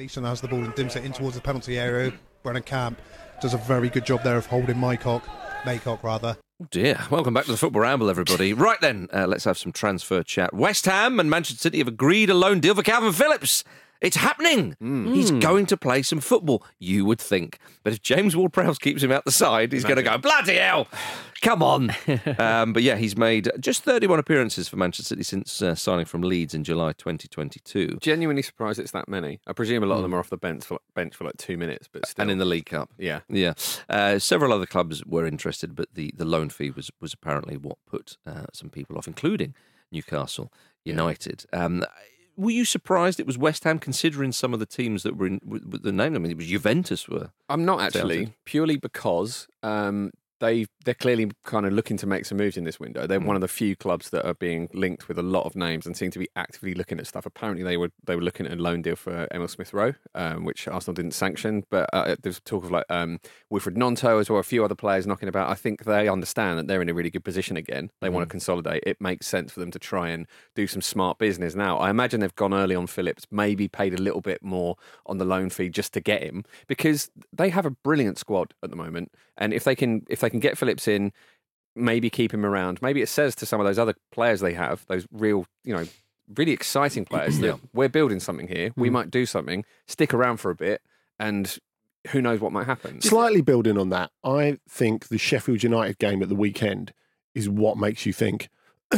[0.00, 2.10] Gleason has the ball and dims it in towards the penalty area.
[2.42, 2.98] Brennan Camp
[3.42, 5.22] does a very good job there of holding Mycock,
[5.64, 6.38] Maycock rather.
[6.58, 6.98] Oh dear.
[7.10, 8.52] Welcome back to the Football Ramble, everybody.
[8.54, 10.54] right then, uh, let's have some transfer chat.
[10.54, 13.62] West Ham and Manchester City have agreed a loan deal for Kalvin Phillips.
[14.00, 14.76] It's happening.
[15.12, 17.58] He's going to play some football, you would think.
[17.84, 20.88] But if James Ward-Prowse keeps him out the side, he's going to go, bloody hell,
[21.42, 21.90] come on.
[22.38, 26.22] um, but yeah, he's made just 31 appearances for Manchester City since uh, signing from
[26.22, 27.98] Leeds in July 2022.
[28.00, 29.38] Genuinely surprised it's that many.
[29.46, 31.58] I presume a lot of them are off the bench for bench for like two
[31.58, 32.22] minutes, but still.
[32.22, 32.90] And in the League Cup.
[32.98, 33.52] yeah, Yeah,
[33.88, 37.76] uh, several other clubs were interested, but the, the loan fee was was apparently what
[37.86, 39.54] put uh, some people off, including
[39.92, 40.50] Newcastle
[40.84, 41.44] United.
[41.52, 41.84] Um,
[42.40, 45.40] were you surprised it was West Ham, considering some of the teams that were in
[45.44, 46.14] with, with the name?
[46.14, 47.30] I mean, it was Juventus were.
[47.48, 48.34] I'm not actually Talented.
[48.44, 52.80] purely because um, they they're clearly kind of looking to make some moves in this
[52.80, 53.06] window.
[53.06, 55.86] They're one of the few clubs that are being linked with a lot of names
[55.86, 57.26] and seem to be actively looking at stuff.
[57.26, 60.44] Apparently, they were they were looking at a loan deal for Emile Smith Rowe, um,
[60.44, 61.64] which Arsenal didn't sanction.
[61.70, 63.20] But uh, there's talk of like um,
[63.52, 65.50] Wilfried Gnonto as well, a few other players knocking about.
[65.50, 67.90] I think they understand that they're in a really good position again.
[68.00, 68.82] They want to consolidate.
[68.86, 71.78] It makes sense for them to try and do some smart business now.
[71.78, 74.76] I imagine they've gone early on Phillips, maybe paid a little bit more
[75.06, 78.70] on the loan fee just to get him because they have a brilliant squad at
[78.70, 79.12] the moment.
[79.36, 81.12] And if they can if they can get Phillips in,
[81.74, 82.80] maybe keep him around.
[82.80, 85.84] Maybe it says to some of those other players they have, those real, you know,
[86.36, 88.70] really exciting players that we're building something here.
[88.76, 90.82] We might do something, stick around for a bit,
[91.18, 91.58] and
[92.12, 93.00] who knows what might happen.
[93.00, 96.92] Slightly building on that, I think the Sheffield United game at the weekend
[97.34, 98.48] is what makes you think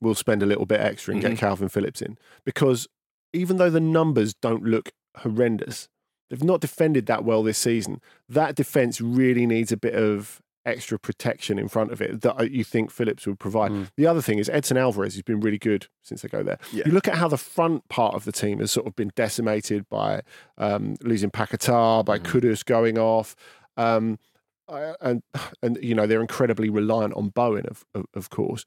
[0.00, 1.30] we'll spend a little bit extra and Mhm.
[1.30, 2.16] get Kalvin Phillips in.
[2.44, 2.86] Because
[3.32, 5.88] even though the numbers don't look horrendous,
[6.30, 8.00] they've not defended that well this season.
[8.28, 12.44] That defence really needs a bit of extra protection in front of it that uh,
[12.44, 13.90] you think Phillips would provide.
[13.96, 16.58] The other thing is Edson Alvarez has been really good since they go there.
[16.72, 16.84] Yeah.
[16.86, 19.88] You look at how the front part of the team has sort of been decimated
[19.88, 20.22] by
[20.58, 23.36] um, losing Paquetá, by Kudus going off.
[23.76, 24.18] Um,
[25.00, 25.22] and
[25.62, 28.64] and you know they're incredibly reliant on Bowen, of, of of course.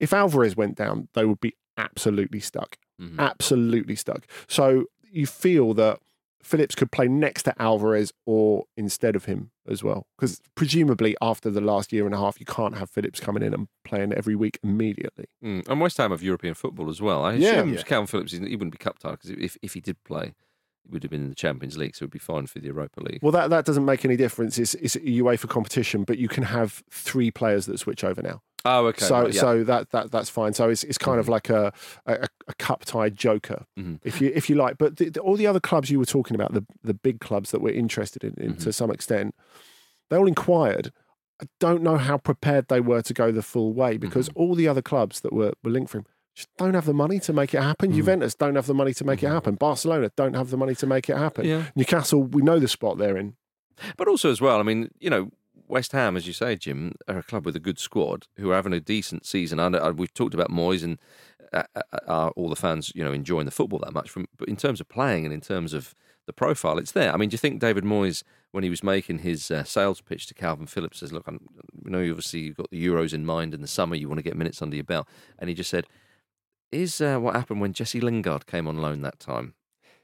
[0.00, 3.18] If Alvarez went down, they would be absolutely stuck, Mhm.
[3.18, 4.26] absolutely stuck.
[4.48, 6.00] So you feel that
[6.46, 11.50] Phillips could play next to Alvarez or instead of him as well, because presumably after
[11.50, 14.36] the last year and a half, you can't have Phillips coming in and playing every
[14.36, 15.26] week immediately.
[15.44, 15.68] Mm.
[15.68, 17.24] And West Ham have European football as well.
[17.24, 17.50] I Yeah.
[17.52, 17.82] assume Yeah.
[17.82, 20.34] Kalvin Phillips he wouldn't be cup tied because if if he did play,
[20.86, 22.66] he would have been in the Champions League, so it would be fine for the
[22.66, 23.18] Europa League.
[23.22, 24.58] Well, that, that doesn't make any difference.
[24.58, 28.40] It's, it's a UEFA competition, but you can have three players that switch over now.
[28.64, 29.04] Oh, okay.
[29.04, 29.40] So right, yeah.
[29.40, 30.52] so that, that that's fine.
[30.52, 31.72] So it's it's kind of like a
[32.06, 34.00] a, a cup tied joker, Mhm.
[34.02, 34.76] if you if you like.
[34.76, 37.52] But the, the- all the other clubs you were talking about, the the big clubs
[37.52, 38.62] that we're interested in, in Mm-hmm.
[38.64, 39.36] to some extent,
[40.10, 40.92] they all inquired.
[41.40, 44.40] I don't know how prepared they were to go the full way because Mm-hmm.
[44.40, 47.18] all the other clubs that were, were linked for him just don't have the money
[47.20, 47.90] to make it happen.
[47.92, 47.96] Mm.
[47.96, 49.54] Juventus don't have the money to make it happen.
[49.54, 51.46] Barcelona don't have the money to make it happen.
[51.46, 51.64] Yeah.
[51.74, 53.36] Newcastle, we know the spot they're in.
[53.96, 55.30] But also as well, I mean, you know,
[55.66, 58.54] West Ham, as you say, Jim, are a club with a good squad who are
[58.54, 59.58] having a decent season.
[59.58, 60.98] And uh, we've talked about Moyes and
[61.52, 64.10] uh, uh, uh, all the fans, you know, enjoying the football that much.
[64.10, 65.94] From but in terms of playing and in terms of
[66.26, 67.12] the profile, it's there.
[67.12, 68.22] I mean, do you think David Moyes,
[68.52, 71.40] when he was making his uh, sales pitch to Kalvin Phillips, says, "Look, I'm,
[71.84, 73.96] you know, obviously you've got the Euros in mind in the summer.
[73.96, 75.86] You want to get minutes under your belt," and he just said,
[76.72, 79.54] "Is uh, what happened when Jesse Lingard came on loan that time?"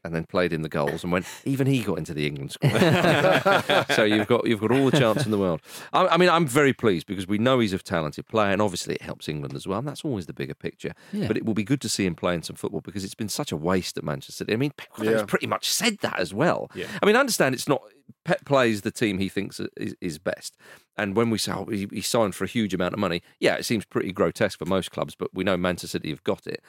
[0.05, 3.87] And then played in the goals, and when even he got into the England squad.
[3.95, 5.61] so you've got you've got all the chance in the world.
[5.93, 8.97] I, I mean, I'm very pleased because we know he's a talented player, and obviously
[8.97, 9.79] it helps England as well.
[9.79, 10.93] And that's always the bigger picture.
[11.13, 11.29] Yeah.
[11.29, 13.53] But it will be good to see him playing some football because it's been such
[13.53, 14.53] a waste at Manchester City.
[14.53, 15.27] I mean, Pep Guardiola's Yeah.
[15.27, 16.69] pretty much said that as well.
[16.75, 16.87] Yeah.
[17.01, 17.81] I mean, I understand it's not
[18.25, 20.57] Pep plays the team he thinks is, is best.
[20.97, 23.55] And when we say oh, he, he signed for a huge amount of money, yeah,
[23.55, 26.63] it seems pretty grotesque for most clubs, but we know Manchester City have got it.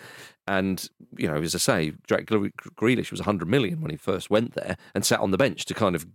[0.47, 4.29] And, you know, as I say, Jack Gre- Grealish was 100 million when he first
[4.29, 6.05] went there and sat on the bench to kind of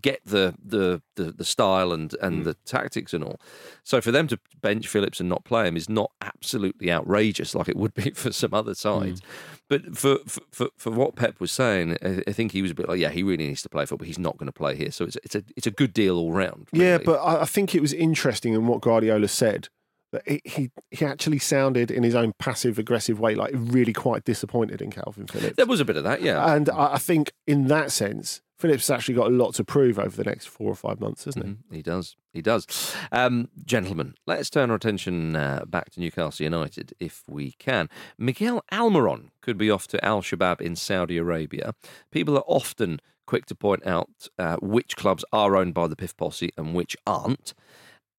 [0.00, 2.42] get the the the, the style and and hmm.
[2.44, 3.40] the tactics and all.
[3.84, 7.68] So for them to bench Phillips and not play him is not absolutely outrageous like
[7.68, 8.74] it would be for some other hmm.
[8.74, 9.22] sides.
[9.68, 12.88] But for, for for for what Pep was saying, I, think he was a bit
[12.88, 13.98] like, yeah, he really needs to play football.
[13.98, 16.16] But he's not going to play here, so it's it's a it's a good deal
[16.16, 16.68] all round.
[16.72, 19.68] Yeah, but I, I think it was interesting in what Guardiola said
[20.12, 24.80] that he, he actually sounded in his own passive aggressive way like really quite disappointed
[24.80, 25.56] in Kalvin Phillips.
[25.56, 26.54] there was a bit of that, yeah.
[26.54, 29.98] And I, I think in that sense, Phillips has actually got a lot to prove
[30.00, 31.52] over the next four or five months, hasn't he?
[31.52, 32.16] Mhm, He does.
[32.32, 32.66] He does.
[33.12, 37.88] Um, gentlemen, let's turn our attention uh, back to Newcastle United if we can.
[38.18, 41.72] Miguel Almiron could be off to Al Shabaab in Saudi Arabia.
[42.10, 46.16] People are often quick to point out uh, which clubs are owned by the PIF
[46.16, 47.54] posse and which aren't.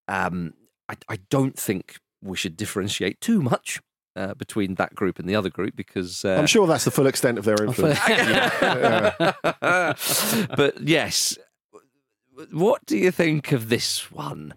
[0.08, 0.54] Um,
[0.89, 3.80] I, I don't think we should differentiate too much.
[4.15, 7.08] Uh, between that group and the other group, because uh, I'm sure that's the full
[7.08, 7.99] extent of their influence.
[9.62, 11.38] but yes,
[12.52, 14.54] what do you think of this one,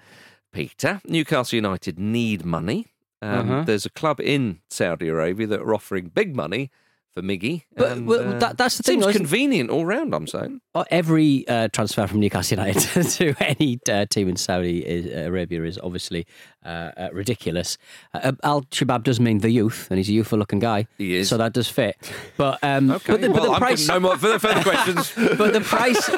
[0.52, 1.00] Peter?
[1.06, 2.88] Newcastle United need money.
[3.20, 3.62] Um, Uh-huh.
[3.64, 6.70] There's a club in Saudi Arabia that are offering big money
[7.14, 7.64] for Miggy.
[7.76, 10.14] But- and, well, uh, that- that's the thing, Seems convenient all round.
[10.14, 10.60] I'm saying.
[10.74, 15.62] Uh, Every uh, transfer from Newcastle United to any uh, team in Saudi uh, Arabia
[15.64, 16.26] is obviously
[16.64, 17.76] uh, uh, ridiculous.
[18.14, 20.86] Uh, Al Shabab does mean the youth, and he's a youthful looking guy.
[20.96, 21.28] He is.
[21.28, 21.96] So that does fit.
[22.36, 23.12] But, um, Okay.
[23.12, 23.86] but the, but well, the I'm price.
[23.88, 25.12] no more further, further questions.
[25.36, 26.08] but the price,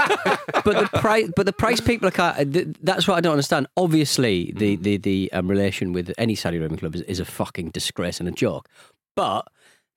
[0.65, 2.35] but the price, but the price people are.
[2.45, 3.67] That's what I don't understand.
[3.77, 4.59] Obviously, Mm.
[4.59, 8.21] the the the um, relation with any Saudi Arabian club is, is a fucking disgrace
[8.21, 8.69] and a joke.
[9.17, 9.47] But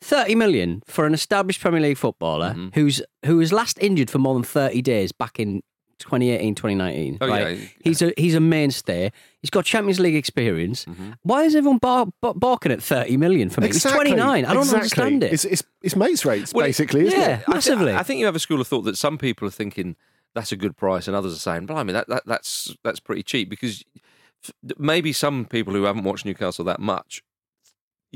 [0.01, 2.67] thirty million for an established Premier League footballer Mm-hmm.
[2.73, 5.61] who's who was last injured for more than thirty days back in
[5.99, 7.17] 2018, 2019.
[7.21, 7.57] Oh, right?
[7.57, 7.65] yeah.
[7.83, 9.11] He's a he's a mainstay.
[9.41, 10.85] He's got Champions League experience.
[10.85, 11.11] Mm-hmm.
[11.23, 13.67] Why is everyone bar, bar, barking at 30 million for me?
[13.67, 14.05] Exactly.
[14.11, 14.45] He's 29.
[14.45, 14.77] I don't exactly.
[14.77, 15.33] understand it.
[15.33, 17.27] It's, it's, it's mates rates, Well, basically, isn't yeah.
[17.29, 17.33] it?
[17.33, 17.93] I thi- Massively.
[17.95, 19.95] I, think you have a school of thought that some people are thinking
[20.35, 23.49] that's a good price, and others are saying, "Blimey, that, that that's that's pretty cheap."
[23.49, 23.83] Because
[24.77, 27.23] maybe some people who haven't watched Newcastle that much,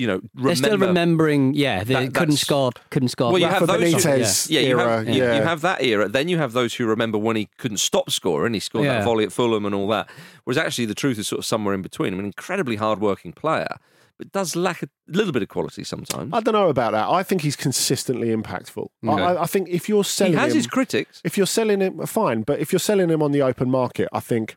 [0.02, 0.48] you know, remember.
[0.48, 3.32] They're still remembering, yeah, they That- couldn't score, couldn't score.
[3.32, 5.36] Well, you have those Benitez yeah, you era, have, you- yeah.
[5.38, 6.10] you have that era.
[6.10, 8.54] Then you have those who remember when he couldn't stop scoring.
[8.54, 8.98] He scored Yeah.
[9.00, 10.10] that volley at Fulham and all that.
[10.44, 12.14] Whereas actually, the truth is sort of somewhere in between.
[12.14, 13.76] I mean, incredibly hard-working player,
[14.18, 16.32] but does lack a little bit of quality sometimes.
[16.34, 17.08] I don't know about that.
[17.10, 18.88] I think he's consistently impactful.
[19.04, 19.22] I, Okay.
[19.24, 21.22] I, I think if you're selling, He has him, his critics.
[21.24, 22.42] if you're selling him, fine.
[22.42, 24.56] But if you're selling him on the open market, I think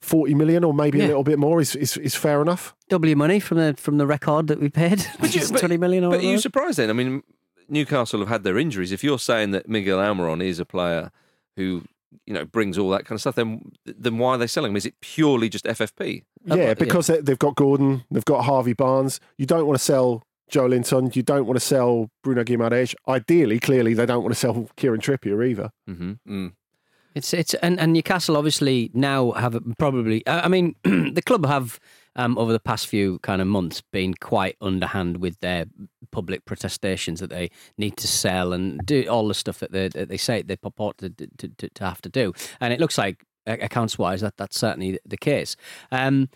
[0.00, 1.06] forty million or maybe Yeah.
[1.06, 2.74] a little bit more is, is, is fair enough.
[2.88, 6.04] Double your money from the from the record that we paid, which is 20 million
[6.04, 6.90] or But are you surprised then?
[6.90, 7.22] I mean,
[7.68, 8.92] Newcastle have had their injuries.
[8.92, 11.10] If you're saying that Miguel Almiron is a player
[11.56, 11.82] who
[12.26, 14.76] you know brings all that kind of stuff, then then why are they selling him?
[14.76, 16.22] Is it purely just FFP?
[16.50, 16.74] Uh, yeah, yeah.
[16.74, 19.18] because they they've got Gordon, they've got Harvey Barnes.
[19.38, 21.14] You don't want to sell Joelinton.
[21.16, 22.94] You don't want to sell Bruno Guimaraes.
[23.08, 25.70] Ideally, clearly, they don't want to sell Kieran Trippier either.
[25.88, 26.12] Mm-hmm.
[26.28, 26.52] Mm.
[27.16, 30.22] It's it's and, and Newcastle obviously now have probably.
[30.26, 31.80] I mean, the club have
[32.14, 35.64] um, over the past few kind of months been quite underhand with their
[36.12, 40.10] public protestations that they need to sell and do all the stuff that they that
[40.10, 42.34] they say they purport to, to, to, to have to do.
[42.60, 45.56] And it looks like accounts wise that that's certainly the case.
[45.90, 46.28] Um,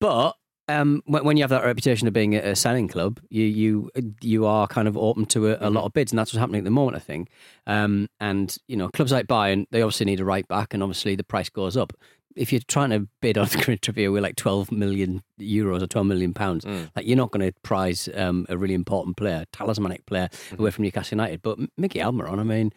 [0.00, 0.36] but
[0.68, 4.46] um, when, when you have that reputation of being a, selling club, you you you
[4.46, 6.64] are kind of open to a, a lot of bids, and that's what's happening at
[6.64, 7.28] the moment, I think.
[7.66, 11.14] Um, and you know, clubs like Bayern, they obviously need a right back, and obviously
[11.16, 11.92] the price goes up.
[12.34, 16.34] If you're trying to bid on Trippier with like 12 million euros or 12 million
[16.34, 16.90] pounds, Mm.
[16.94, 20.60] like you're not going to prize um, a really important player, talismanic player Mm-hmm.
[20.60, 21.40] away from Newcastle United.
[21.40, 22.72] But Mickey Almiron, I mean,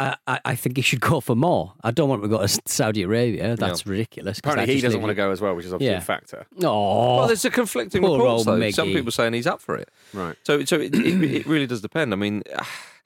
[0.00, 1.74] I, I I think he should go for more.
[1.84, 3.54] I don't want him to go to Saudi Arabia.
[3.56, 4.38] That's ridiculous.
[4.38, 5.98] Apparently, that he doesn't want to go as well, which is obviously Yeah.
[5.98, 6.46] a factor.
[6.64, 8.70] Oh, Well, there's a conflicting poor reports old though.
[8.70, 9.88] Some people saying he's up for it.
[10.14, 10.36] Right.
[10.44, 12.12] So, so it, it, it really does depend.
[12.12, 12.42] I mean,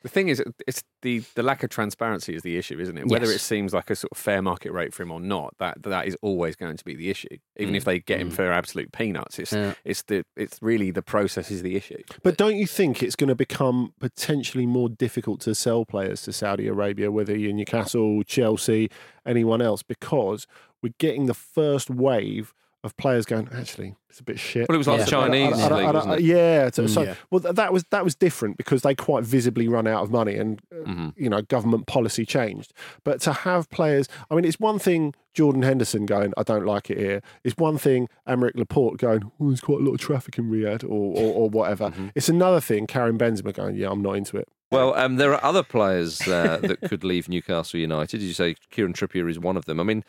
[0.04, 3.08] The thing is, it's the, the lack of transparency is the issue, isn't it?
[3.08, 3.36] Whether Yes.
[3.36, 6.06] it seems like a sort of fair market rate for him or not, that that
[6.06, 7.38] is always going to be the issue.
[7.56, 7.86] Even if mm.
[7.86, 8.34] they get him mm.
[8.34, 9.72] for absolute peanuts, it's Yeah.
[9.82, 12.02] it's the it's really the process is the issue.
[12.22, 16.32] But don't you think it's going to become potentially more difficult to sell players to
[16.34, 18.90] Saudi Arabia, whether you're Newcastle, Chelsea,
[19.24, 20.46] anyone else, because
[20.82, 22.52] we're getting the first wave
[22.84, 24.68] of players going, actually, it's a bit shit.
[24.68, 25.04] Well, it was like Yeah.
[25.06, 26.20] the Chinese I- I- I- league, wasn't it?
[26.22, 26.70] Yeah.
[26.70, 26.88] So, Mm.
[26.90, 27.14] so- Yeah.
[27.30, 30.60] well, that was that was different because they quite visibly run out of money, and
[30.72, 31.12] uh, Mhm.
[31.16, 32.72] you know, government policy changed.
[33.02, 36.90] But to have players, I mean, it's one thing Jordan Henderson going, I don't like
[36.90, 37.20] it here.
[37.42, 40.84] It's one thing Aymeric Laporte going, oh, there's quite a lot of traffic in Riyadh,
[40.84, 41.86] or or, or whatever.
[41.90, 42.08] Mm-hmm.
[42.14, 44.46] It's another thing Karim Benzema going, yeah, I'm not into it.
[44.70, 48.18] Well, um, there are other players uh, that could leave Newcastle United.
[48.18, 49.78] Did you say Kieran Trippier is one of them?
[49.78, 50.02] I mean,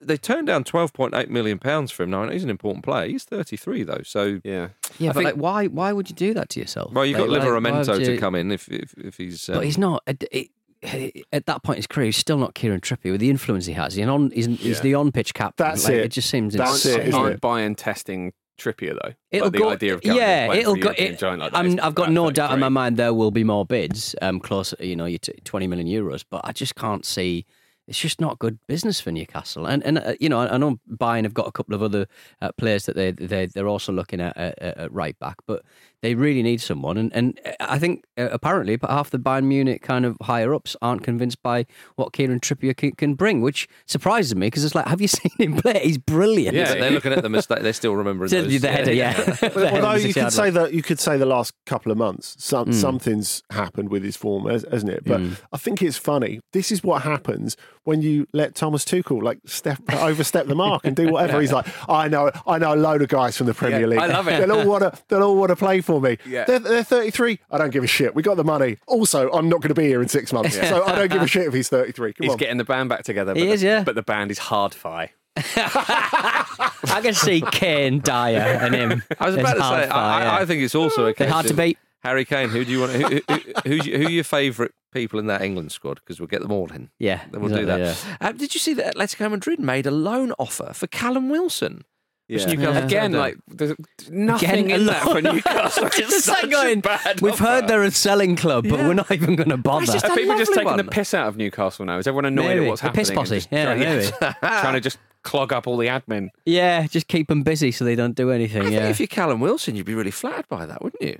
[0.00, 2.10] they turned down twelve point eight million pounds for him.
[2.10, 3.06] Now he's an important player.
[3.08, 4.68] He's thirty three though, so Yeah.
[4.98, 6.92] Yeah, I but think- like, why why would you do that to yourself?
[6.92, 9.48] well, you've got Like, like, why Livramento would to come in if if, if he's.
[9.48, 10.02] Um, But he's not.
[10.06, 10.48] At, it,
[11.30, 13.74] at that point in his career, he's still not Kieran Trippier with the influence he
[13.74, 13.94] has.
[13.96, 15.66] He's, on, he's, he's the on-pitch captain.
[15.66, 16.04] That's like, it.
[16.06, 17.00] It just seems That's insane.
[17.00, 17.40] it, isn't Aren't it?
[17.42, 19.12] Bayern testing Trippier though?
[19.30, 20.94] It'll like the go, idea of yeah, it'll go.
[20.96, 23.12] It, giant like that I is mean, I've got no doubt in my mind there
[23.12, 26.52] will be more bids, um, close, you know, you t- twenty million euros, but I
[26.52, 27.44] just can't see.
[27.90, 31.24] It's just not good business for Newcastle, and and uh, you know I know Bayern
[31.24, 32.06] have got a couple of other
[32.40, 35.64] uh, players that they they they're also looking at, at, at right back, but
[36.02, 40.04] they really need someone, and and I think uh, apparently half the Bayern Munich kind
[40.06, 44.46] of higher ups aren't convinced by what Kieran Trippier can, can bring, which surprises me
[44.46, 45.80] because it's like, have you seen him play?
[45.82, 46.56] He's brilliant.
[46.56, 47.60] yeah, they're looking at the mistake.
[47.60, 48.60] They're still remembering Still those.
[48.60, 49.12] the header, yeah.
[49.12, 52.36] The Although was you could say that you could say the last couple of months,
[52.38, 52.74] some, Mm.
[52.74, 55.04] something's happened with his form, has- hasn't it?
[55.04, 55.36] But Mm.
[55.52, 56.40] I think it's funny.
[56.52, 60.94] This is what happens when you let Thomas Tuchel like step overstep the mark and
[60.94, 61.40] do whatever.
[61.40, 63.98] He's like, I know, I know a load of guys from the Premier Yeah, League.
[63.98, 64.38] I love it.
[64.46, 66.18] They'll all want to, they'll all want to play for me.
[66.26, 66.44] Yeah.
[66.44, 67.38] They're, they're 33.
[67.50, 68.14] I don't give a shit.
[68.14, 68.76] We got the money.
[68.86, 70.68] Also, I'm not going to be here in six months, Yeah.
[70.68, 72.12] so I don't give a shit if he's 33.
[72.12, 72.36] Come He's on.
[72.38, 73.34] getting the band back together.
[73.34, 73.82] He but is, the, yeah.
[73.84, 75.12] But the band is Hard-Fi.
[75.36, 79.02] I can see Kane, Dier, and him.
[79.18, 80.34] I was about to say, I, yeah.
[80.36, 81.78] I think it's also a case hard to beat.
[82.02, 82.48] Harry Kane.
[82.48, 82.92] Who do you want?
[82.92, 85.96] Who, who, who's your- who are your favourite people in that England squad?
[85.96, 86.90] Because we'll get them all in.
[86.98, 87.84] Yeah, Then we'll do exactly,
[88.18, 88.26] that.
[88.30, 91.84] Um, did you see that Atletico Madrid made a loan offer for Callum Wilson?
[92.30, 92.84] Which Newcastle Yeah.
[92.84, 93.74] Again, like there's
[94.08, 95.22] nothing Again, in that for alone.
[95.36, 95.86] Newcastle.
[95.86, 97.44] It's It's such like going, a bad We've offer.
[97.44, 98.88] heard they're a selling club, but Yeah.
[98.88, 99.86] we're not even going to bother.
[99.86, 100.90] just Are a people just lovely taking the one.
[100.90, 101.98] piss out of Newcastle now?
[101.98, 102.64] Is everyone annoyed Maybe.
[102.64, 103.00] at what's The happening?
[103.02, 103.34] piss and posse.
[103.36, 104.06] just Yeah, trying, maybe.
[104.40, 106.28] trying to just clog up all the admin.
[106.46, 108.62] yeah, just keep them busy so they don't do anything.
[108.62, 108.88] I think yeah.
[108.88, 111.18] if you're Callum Wilson, you'd be really flattered by that, wouldn't you?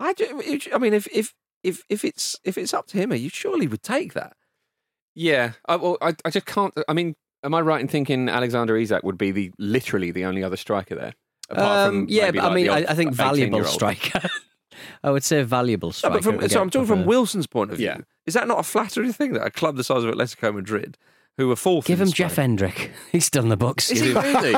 [0.00, 0.40] I, ju-
[0.74, 3.82] I mean, if if if if it's if it's up to him, you surely would
[3.82, 4.34] take that.
[5.14, 6.74] Yeah, I, well, I, I just can't.
[6.88, 10.42] I mean, am I right in thinking Alexander Isak would be the literally the only
[10.42, 11.14] other striker there?
[11.50, 14.20] Apart Um, from yeah, maybe but I mean, the I, I think valuable striker.
[15.02, 16.14] I would say valuable No, striker.
[16.16, 17.86] but from, again, so I'm talking from prefer- Wilson's point of view.
[17.86, 17.98] Yeah.
[18.26, 20.98] Is that not a flattering thing that a club the size of Atletico Madrid,
[21.38, 22.90] who were fourth, Give in him Jeff Spain- Hendrick.
[23.12, 23.90] He's done the books.
[23.90, 24.52] Is he really?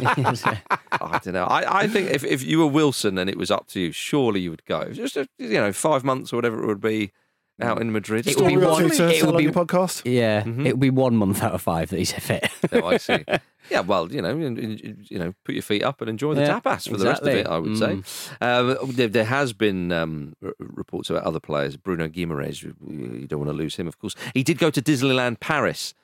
[0.00, 0.44] Yes.
[0.44, 1.44] I don't know.
[1.44, 4.40] I, I think if, if you were Wilson and it was up to you, surely
[4.40, 4.92] you would go.
[4.92, 7.12] Just a, you know, five months or whatever it would be
[7.60, 8.26] out in Madrid.
[8.26, 10.02] It will be one- it tell would on be- podcast.
[10.04, 10.66] Yeah, Mhm.
[10.66, 12.48] it will be one month out of five that he's fit.
[12.72, 13.24] Oh, I see.
[13.68, 16.42] Yeah, well, you know, en- en- you know, put your feet up and enjoy the
[16.42, 17.48] Yeah, tapas for the rest of it.
[17.48, 18.00] I would say.
[18.40, 21.76] Um, there, there has been um, r- reports about other players.
[21.76, 24.14] Bruno Guimaraes, you you don't want to lose him, of course.
[24.34, 25.94] He did go to Disneyland Paris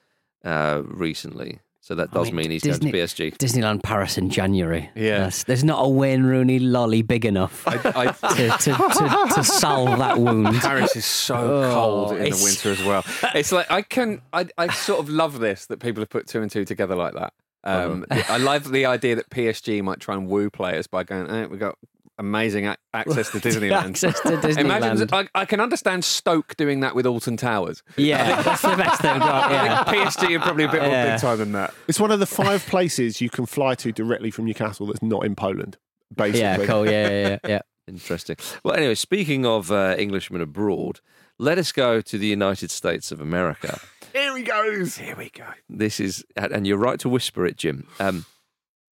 [0.45, 3.37] uh, recently, so that I does mean, mean he's Disney- going to PSG.
[3.37, 4.89] Disneyland Paris in January.
[4.95, 5.18] Yeah.
[5.18, 9.45] That's- there's not a Wayne Rooney lolly big enough I, I, to, to, to, to
[9.45, 10.57] salve that wound.
[10.61, 13.05] Paris is so Oh, cold in the winter as well.
[13.35, 16.41] It's like I can, I, I sort of love this that people have put two
[16.41, 17.35] and two together like that.
[17.64, 21.47] Um, I love the idea that PSG might try and woo players by going, eh,
[21.47, 21.78] we've got
[22.19, 23.91] amazing ac- access to Disneyland.
[23.91, 24.59] Access to Disneyland.
[24.59, 27.83] Imagine, I, I can understand Stoke doing that with Alton Towers.
[27.97, 29.19] yeah, that's the best thing.
[29.19, 29.85] Got, yeah.
[29.87, 31.13] I think PSG are probably a bit more Yeah.
[31.15, 31.75] big time than that.
[31.89, 35.25] It's one of the five places you can fly to directly from Newcastle that's not
[35.25, 35.77] in Poland.
[36.15, 36.85] Basically, Yeah, cool.
[36.87, 37.39] Yeah, yeah, yeah.
[37.49, 37.61] yeah.
[37.89, 38.37] Interesting.
[38.65, 41.01] Well, anyway, speaking of uh, Englishmen abroad,
[41.39, 43.81] let us go to the United States of America.
[44.13, 44.99] Here he goes.
[44.99, 45.47] Here we go.
[45.69, 47.89] This is, and you're right to whisper it, Jim.
[47.99, 48.27] Um,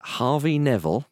[0.03, 1.07] Harvey Neville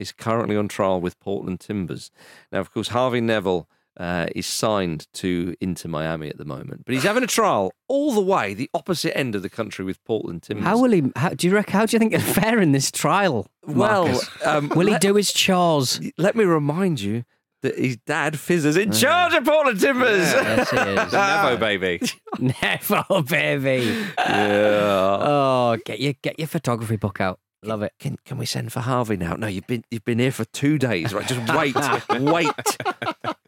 [0.00, 2.10] is currently on trial with Portland Timbers.
[2.50, 6.94] Now, of course, Harvey Neville uh, is signed to Inter Miami at the moment, but
[6.94, 10.42] he's having a trial all the way the opposite end of the country with Portland
[10.42, 10.64] Timbers.
[10.64, 11.12] How will he?
[11.16, 11.72] How, do you reckon?
[11.74, 13.46] How do you think he'll fare in this trial?
[13.66, 16.00] well, um, will he let- do his chores?
[16.16, 17.24] Let me remind you
[17.62, 20.32] that his dad Fizzer's in charge of Portland Timbers.
[20.32, 20.82] Yes, he is.
[21.12, 22.00] Nevvo, baby.
[22.38, 24.06] Never, baby.
[24.18, 25.18] yeah.
[25.20, 27.38] Oh, get your get your photography book out.
[27.62, 27.92] Love it.
[27.98, 29.34] Can can we send for Harvey now?
[29.34, 31.26] No, you've been you've been here for two days, right?
[31.26, 31.74] Just wait,
[32.20, 32.78] wait.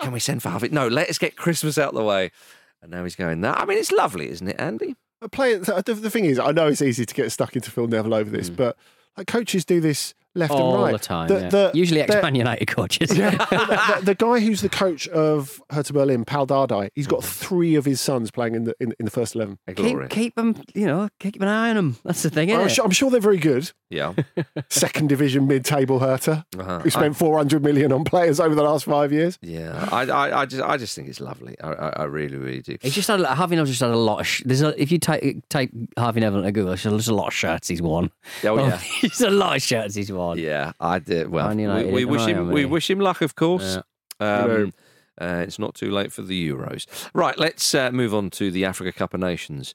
[0.01, 0.69] Can we send for Harvey?
[0.69, 2.31] No, let us get Christmas out of the way.
[2.83, 3.57] And now he's going there.
[3.57, 4.97] I mean, it's lovely, isn't it, Andy?
[5.21, 7.87] But Play, the, the thing is, I know it's easy to get stuck into Phil
[7.87, 8.57] Neville over this, hmm.
[8.57, 8.77] but
[9.17, 11.29] like coaches do this left All and right all the time.
[11.29, 11.49] The- yeah.
[11.49, 13.17] the- Usually the- ex-Man United coaches.
[13.17, 17.23] Yeah, the, the- the guy who's the coach of Hertha Berlin, Pal Dardai, he's got
[17.25, 19.59] three of his sons playing in the in, in the first eleven.
[19.75, 20.57] Keep keep them.
[20.75, 21.97] You know, keep an eye on them.
[22.05, 22.51] That's the thing.
[22.53, 23.71] I'm, Isn't sure, I'm sure they're very good.
[23.91, 24.15] Yeah.
[24.71, 26.79] Second division mid-table Hertha, Uh-huh.
[26.81, 29.39] who spent 400 million on players over the last five years.
[29.43, 29.87] Yeah.
[29.93, 31.57] I, I, I just I just think it's lovely.
[31.63, 32.77] I, I, I really, really do.
[32.81, 34.27] He's just had Harvey Neville's just had a lot of.
[34.27, 37.15] Sh- there's a, if you type type Harvey Neville into Google, there's a- there's a
[37.15, 38.11] lot of shirts he's worn.
[38.45, 38.81] Oh, yeah.
[39.03, 40.22] there's a lot of shirts he's worn.
[40.39, 41.29] Yeah, I did.
[41.29, 42.49] Well, Man we, United we in wish him.
[42.51, 43.79] We wish him luck, of course.
[44.21, 44.73] Um,
[45.21, 46.87] uh, it's not too late for the Euros.
[47.13, 49.75] Right, let's uh, move on to the Africa Cup of Nations.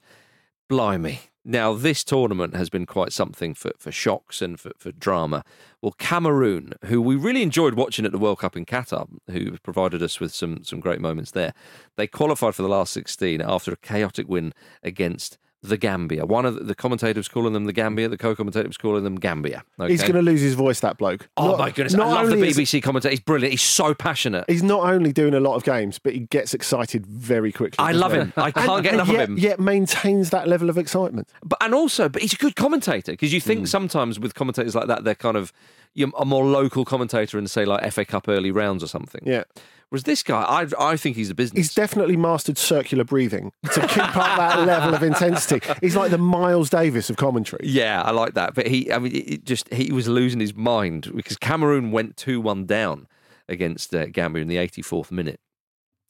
[0.68, 1.20] Blimey.
[1.50, 5.46] Now, this tournament has been quite something for, for shocks and for, for drama.
[5.82, 10.04] Well, Cameroon, who we really enjoyed watching at the World Cup in Qatar, who provided
[10.04, 11.54] us with some, some great moments there,
[11.96, 16.26] they qualified for the last 16 after a chaotic win against the Gambia.
[16.26, 19.64] One of the, the commentators calling them the Gambia, the co-commentator was calling them Gambia.
[19.88, 21.28] He's going to lose his voice, that bloke.
[21.36, 21.96] Oh Not- my goodness!
[21.96, 23.12] I love the BBC commentator.
[23.12, 23.52] He's brilliant.
[23.52, 24.46] He's so passionate.
[24.48, 27.78] He's not only doing a lot of games, but he gets excited very quickly.
[27.80, 28.34] I love him.
[28.38, 29.38] I can't And- get enough yet, of him.
[29.38, 31.30] Yet maintains that level of excitement.
[31.44, 33.66] But and also, but he's a good commentator because you think hmm.
[33.66, 35.52] sometimes with commentators like that, they're kind of
[35.94, 39.22] you're a more local commentator in say like FA Cup early rounds or something.
[39.26, 39.44] Yeah.
[39.90, 41.58] Whereas this guy, I I think he's a business.
[41.58, 45.66] He's definitely mastered circular breathing to keep up that level of intensity.
[45.80, 47.66] He's like the Miles Davis of commentary.
[47.66, 48.54] Yeah, I like that.
[48.54, 52.42] But he, I mean, it just he was losing his mind because Cameroon went two
[52.42, 53.08] one down
[53.48, 55.40] against uh, Gambia in the eighty fourth minute,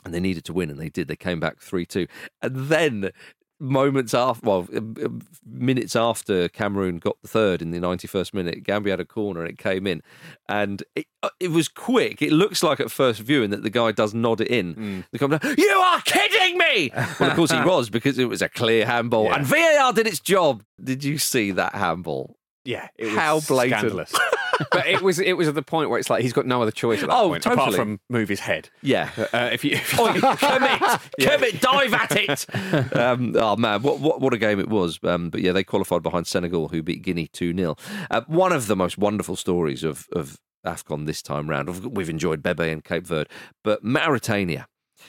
[0.03, 1.07] and they needed to win, and they did.
[1.07, 2.07] They came back three two,
[2.41, 3.11] and then
[3.59, 5.09] moments after, well, uh, uh,
[5.45, 9.41] minutes after Cameroon got the third in the ninety first minute, Gambia had a corner
[9.41, 10.01] and it came in,
[10.47, 12.21] and it, uh, it was quick.
[12.21, 15.03] It looks like at first viewing that the guy does nod it in.
[15.11, 16.91] The commentator, you are kidding me.
[17.19, 19.35] well, of course he was because it was a clear handball, Yeah.
[19.37, 20.63] and VAR did its job.
[20.83, 22.35] Did you see that handball?
[22.65, 23.79] Yeah, it was How blatant.
[23.79, 24.13] scandalous.
[24.71, 26.71] but it was it was at the point where it's like he's got no other
[26.71, 28.69] choice at that Oh, point apart from move his head.
[28.81, 29.09] Yeah.
[29.33, 30.81] Uh, if you, if you Oi, commit,
[31.19, 32.45] commit, dive at it.
[32.97, 34.99] Um, oh man, what, what what a game it was!
[35.03, 37.75] Um, but yeah, they qualified behind Senegal, who beat Guinea two 0
[38.09, 41.95] uh, One of the most wonderful stories of of Afcon this time round.
[41.95, 43.29] We've enjoyed Bebe and Cape Verde,
[43.63, 44.67] but Mauritania.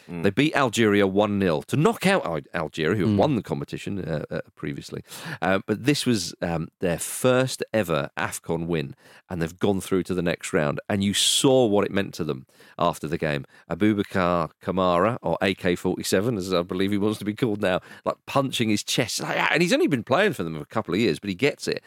[0.09, 0.23] Mm.
[0.23, 4.25] They beat Algeria 1 0 to knock out Algeria, who have won the competition uh,
[4.31, 5.03] uh, previously.
[5.43, 8.95] Uh, but this was um, their first ever AFCON win,
[9.29, 10.81] and they've gone through to the next round.
[10.89, 12.47] And you saw what it meant to them
[12.79, 13.45] after the game.
[13.71, 18.17] Aboubakar Kamara, or AK 47, as I believe he wants to be called now, like
[18.27, 19.21] punching his chest.
[19.21, 21.35] Like, and he's only been playing for them for a couple of years, but he
[21.35, 21.83] gets it.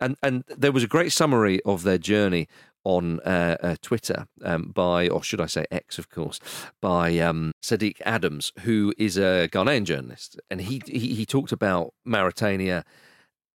[0.00, 2.48] And, and there was a great summary of their journey
[2.84, 6.40] on uh, uh, Twitter um, by, or should I say X, of course,
[6.80, 11.94] by um, Sadiq Adams, who is a Ghanaian journalist, and he he, he talked about
[12.04, 12.84] Mauritania.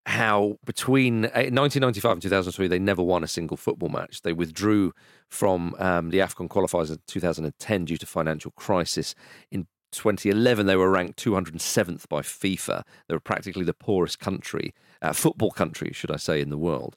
[0.06, 4.22] How between uh, 1995 and 2003 they never won a single football match.
[4.22, 4.94] They withdrew
[5.30, 9.16] from um, the AFCON qualifiers in 2010 due to financial crisis.
[9.52, 12.84] In 2011 they were ranked 207th by FIFA.
[13.10, 16.96] They were practically the poorest country, uh, football country, should I say, in the world.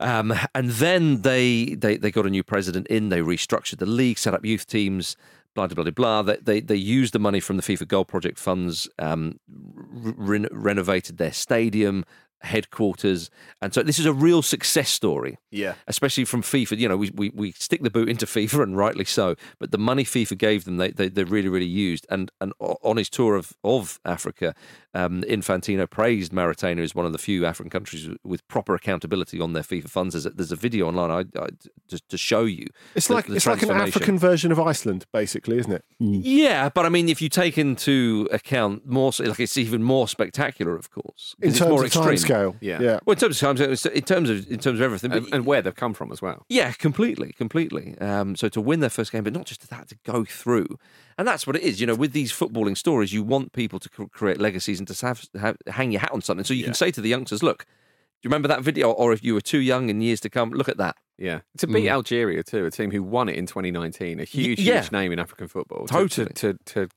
[0.00, 3.08] Um, and then they, they they got a new president in.
[3.08, 5.16] They restructured the league, set up youth teams,
[5.54, 6.22] blah blah blah blah.
[6.22, 11.18] They they, they used the money from the FIFA Goal Project funds, um, re- renovated
[11.18, 12.04] their stadium,
[12.42, 13.30] headquarters,
[13.60, 15.38] and so this is a real success story.
[15.50, 15.74] Yeah.
[15.86, 16.78] especially from FIFA.
[16.78, 19.34] You know, we, we, we stick the boot into FIFA, and rightly so.
[19.58, 22.06] But the money FIFA gave them, they they, they really really used.
[22.10, 24.54] And and on his tour of of Africa,
[24.94, 29.52] um, Infantino praised Mauritania as one of the few African countries with proper accountability on
[29.52, 30.14] their FIFA funds.
[30.14, 31.48] There's a, there's a video online I, I,
[31.88, 32.66] to, to show you.
[32.94, 33.70] It's the- like the it's like an.
[33.70, 35.84] African version of Iceland, basically, isn't it?
[35.98, 40.74] Yeah, but I mean, if you take into account more, like it's even more spectacular,
[40.76, 42.06] of course, In it's terms more of extreme.
[42.06, 42.80] timescale, Yeah.
[42.80, 42.98] yeah.
[43.04, 45.34] Well, in terms of time, scale, in terms of in terms of everything, but And,
[45.34, 46.44] and where they've come from as well.
[46.48, 47.96] yeah, completely, completely.
[47.98, 50.78] Um, so to win their first game, but not just that, to go through,
[51.18, 51.80] and that's what it is.
[51.80, 55.24] You know, with these footballing stories, you want people to create legacies and to have,
[55.38, 56.66] have hang your hat on something, so you Yeah.
[56.66, 59.40] can say to the youngsters, "Look, do you remember that video?" Or if you were
[59.42, 60.96] too young in years to come, look at that.
[61.18, 61.40] Yeah.
[61.58, 61.90] To beat Mm.
[61.92, 64.80] Algeria too, a team who won it in 2019, a huge, yeah.
[64.80, 65.86] huge name in African football.
[65.88, 66.32] To- Totally.
[66.34, 66.88] To, to, to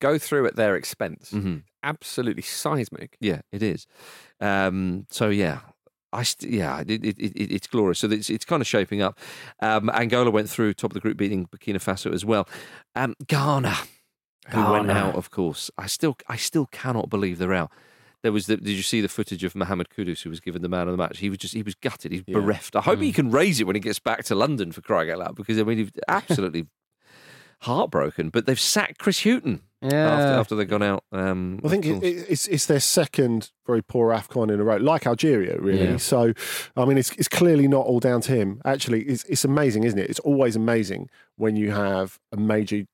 [0.00, 1.62] go through at their expense, Mhm.
[1.84, 3.16] absolutely seismic.
[3.20, 3.86] Yeah, it is.
[4.40, 5.60] Um, so yeah,
[6.12, 7.98] I st- yeah, it, it, it, it's glorious.
[7.98, 9.18] So it's it's kind of shaping up.
[9.60, 12.48] Um, Angola went through top of the group, beating Burkina Faso as well.
[12.94, 13.74] Um, Ghana,
[14.50, 15.70] who went out, of course.
[15.76, 17.70] I still I still cannot believe they're out.
[18.22, 20.68] There was the, did you see the footage of Mohamed Kudus who was given the
[20.68, 21.18] man of the match?
[21.18, 22.10] He was just he was gutted.
[22.10, 22.38] He's Yeah.
[22.40, 22.74] bereft.
[22.74, 25.18] I hope he can raise it when he gets back to London for crying out
[25.18, 26.66] loud because I mean he's absolutely
[27.60, 28.30] heartbroken.
[28.30, 30.38] But they've sacked Chris Hughton Yeah.
[30.40, 31.04] after they've gone out.
[31.12, 32.04] Um, I think of it, course.
[32.24, 35.84] it- it's it's their second very poor Afcon in a row, like Algeria, really.
[35.90, 35.96] Yeah.
[35.98, 36.32] So,
[36.76, 38.60] I mean, it's it's clearly not all down to him.
[38.64, 40.10] Actually, it's it's amazing, isn't it?
[40.10, 42.84] It's always amazing when you have a major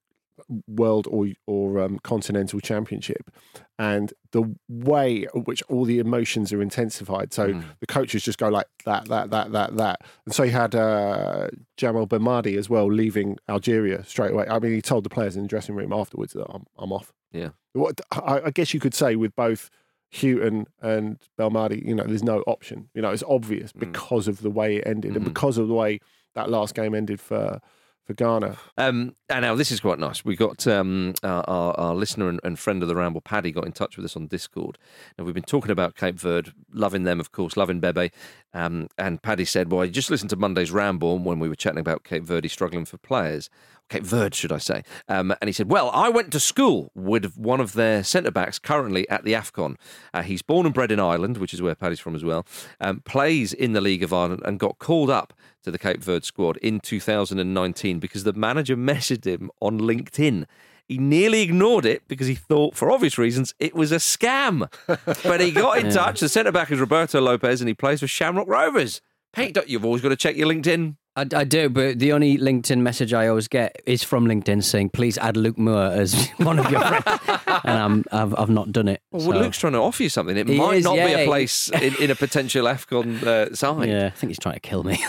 [0.66, 3.30] world or or um, continental championship,
[3.78, 7.32] and the way in which all the emotions are intensified.
[7.32, 7.64] So Mm.
[7.80, 11.48] the coaches just go like that, that, that, that, that, and so you had uh,
[11.76, 14.46] Djamel Belmadi as well leaving Algeria straight away.
[14.48, 17.12] I mean, he told the players in the dressing room afterwards that I'm I'm off.
[17.32, 17.50] Yeah.
[17.72, 19.70] What I, I guess you could say with both
[20.12, 22.88] Hughton and Belmadi, you know, there's no option.
[22.94, 23.80] You know, it's obvious Mm.
[23.80, 25.28] because of the way it ended and Mhm.
[25.28, 25.98] because of the way
[26.34, 27.60] that last game ended for
[28.04, 28.58] for Ghana.
[28.76, 30.24] Um, and now this is quite nice.
[30.24, 33.72] We got um, our, our, listener and, and friend of the Ramble, Paddy, got in
[33.72, 34.78] touch with us on Discord.
[35.16, 38.10] And we've been talking about Cape Verde, loving them, of course, loving Bebe.
[38.52, 41.80] Um, and Paddy said, "Well, I just listened to Monday's Ramble when we were chatting
[41.80, 43.50] about Cape Verde struggling for players."
[43.90, 44.82] Cape Verde, should I say?
[45.08, 48.58] Um, and he said, "Well, I went to school with one of their centre backs
[48.58, 49.76] currently at the Afcon.
[50.12, 52.46] Uh, he's born and bred in Ireland, which is where Paddy's from as well.
[52.80, 55.34] Um, plays in the League of Ireland and got called up
[55.64, 60.46] to the Cape Verde squad in 2019 because the manager messaged him on LinkedIn."
[60.86, 64.70] He nearly ignored it because he thought, for obvious reasons, it was a scam.
[65.24, 65.92] but he got in Yeah.
[65.92, 66.20] touch.
[66.20, 69.00] The centre back is Roberto Lopes, and he plays for Shamrock Rovers.
[69.34, 70.96] Pete, you've always got to check your LinkedIn.
[71.16, 74.90] I, I do, but the only LinkedIn message I always get is from LinkedIn saying,
[74.90, 77.30] "Please add Luke Moore as one of your friends,"
[77.64, 79.00] and I'm, I've I've not done it.
[79.10, 80.36] Well, so- Luke's trying to offer you something.
[80.36, 83.88] It He might is, not be a place in, in a potential AFCON uh, side.
[83.88, 85.02] Yeah, I think he's trying to kill me.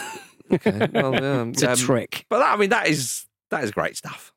[0.51, 0.87] Okay.
[0.93, 2.25] Well, um, it's a um, trick.
[2.29, 4.33] But I mean, that is that is great stuff.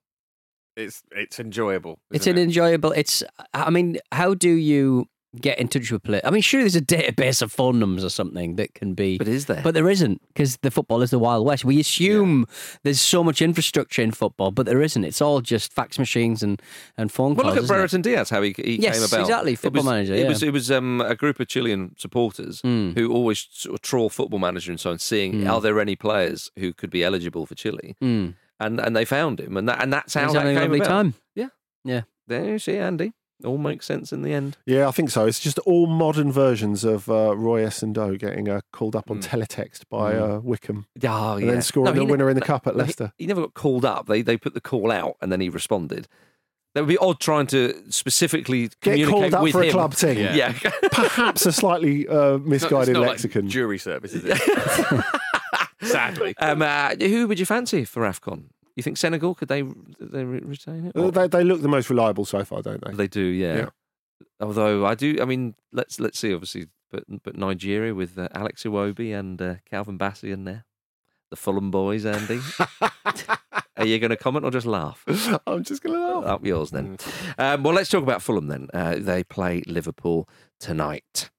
[0.77, 1.99] It's it's enjoyable.
[2.13, 2.43] It's an it?
[2.43, 2.93] enjoyable.
[2.93, 3.23] It's.
[3.53, 5.09] I mean, how do you
[5.41, 6.23] get in touch with players?
[6.25, 9.19] I mean, sure, there's a database of phone numbers or something that can be.
[9.19, 9.61] But is there?
[9.63, 11.65] But there isn't because the football is the Wild West.
[11.65, 12.47] We assume
[12.83, 15.05] there's so much infrastructure in football, but there isn't.
[15.05, 16.61] It's all just fax machines and,
[16.97, 17.55] and phone Well, calls.
[17.57, 17.69] look at?
[17.69, 19.21] Brereton Diaz, how he, he Yes, came about.
[19.21, 22.63] exactly, It football was- manager, It was it was um, a group of Chilean supporters
[22.63, 22.97] Mm.
[22.99, 25.51] who always sort of trawl football manager and so on, seeing Mm.
[25.51, 28.35] are there any players who could be eligible for Chile, Mm.
[28.61, 30.87] and and they found him, and that and that's how that came about.
[30.89, 31.15] time.
[31.35, 31.49] Yeah,
[31.85, 32.03] Yeah.
[32.27, 33.13] There you see, Andy.
[33.45, 34.57] All make sense in the end.
[34.67, 35.25] Yeah, I think so.
[35.27, 39.83] It's just all modern versions of uh, Roy Essandoh getting uh, called up on teletext
[39.89, 40.87] by uh, Wycombe.
[41.05, 41.53] Oh, and yeah.
[41.53, 43.13] then scoring No, the he winner in the cup at no, he- Leicester.
[43.17, 44.07] He, never got called up.
[44.07, 46.09] They they put the call out and then he responded.
[46.75, 49.95] That would be odd trying to specifically Get communicate called up with for a club
[49.95, 50.19] team.
[50.19, 50.53] Yeah.
[50.93, 53.43] Perhaps a slightly uh, It's not- misguided it's not lexicon.
[53.45, 54.39] Like jury service, is it?
[55.83, 56.35] Sadly.
[56.39, 58.45] um, uh, who would you fancy for AFCON?
[58.79, 59.35] You think Senegal?
[59.35, 59.63] Could they,
[59.99, 60.93] they retain it?
[60.97, 62.93] Or- they, they look the most reliable so far, don't they?
[62.93, 63.57] They do, yeah.
[63.57, 63.69] Yeah.
[64.39, 66.33] Although I do, I mean, let's let's see.
[66.33, 70.65] Obviously, but but Nigeria with uh, Alex Iwobi and uh, Calvin Bassey in there,
[71.31, 72.39] the Fulham boys, Andy.
[73.77, 75.05] Are you going to comment or just laugh?
[75.45, 76.25] I'm just going to laugh.
[76.25, 76.99] Up yours then.
[77.37, 78.69] Um, well, let's talk about Fulham then.
[78.73, 80.29] Uh, they play Liverpool
[80.61, 81.31] tonight,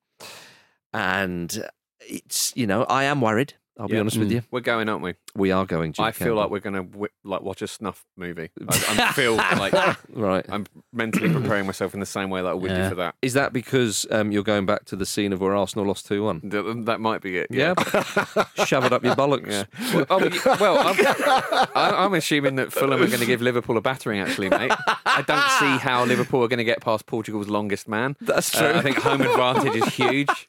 [0.93, 1.69] and
[2.01, 3.53] it's you know I am worried.
[3.79, 4.01] I'll be Yeah.
[4.01, 4.41] honest with you.
[4.51, 5.13] We're going, aren't we?
[5.35, 5.93] We are going.
[5.93, 8.49] Jim I feel like we're going to w- like watch a snuff movie.
[8.69, 9.73] I, I feel like
[10.13, 10.45] right.
[10.49, 12.83] I'm mentally preparing myself in the same way that I would Yeah.
[12.83, 13.15] do for that.
[13.21, 16.23] Is that because um, you're going back to the scene of where Arsenal lost two
[16.23, 16.41] one?
[16.43, 17.47] That, that might be it.
[17.51, 17.73] Yeah,
[18.65, 19.49] shove it up your bollocks.
[19.49, 19.63] Yeah.
[19.95, 23.77] Well, oh, y- well I'm, I- I'm assuming that Fulham are going to give Liverpool
[23.77, 24.71] a battering, actually, mate.
[25.05, 28.17] I don't see how Liverpool are going to get past Portugal's longest man.
[28.19, 28.79] That's Uh, true.
[28.79, 30.47] I think home advantage is huge.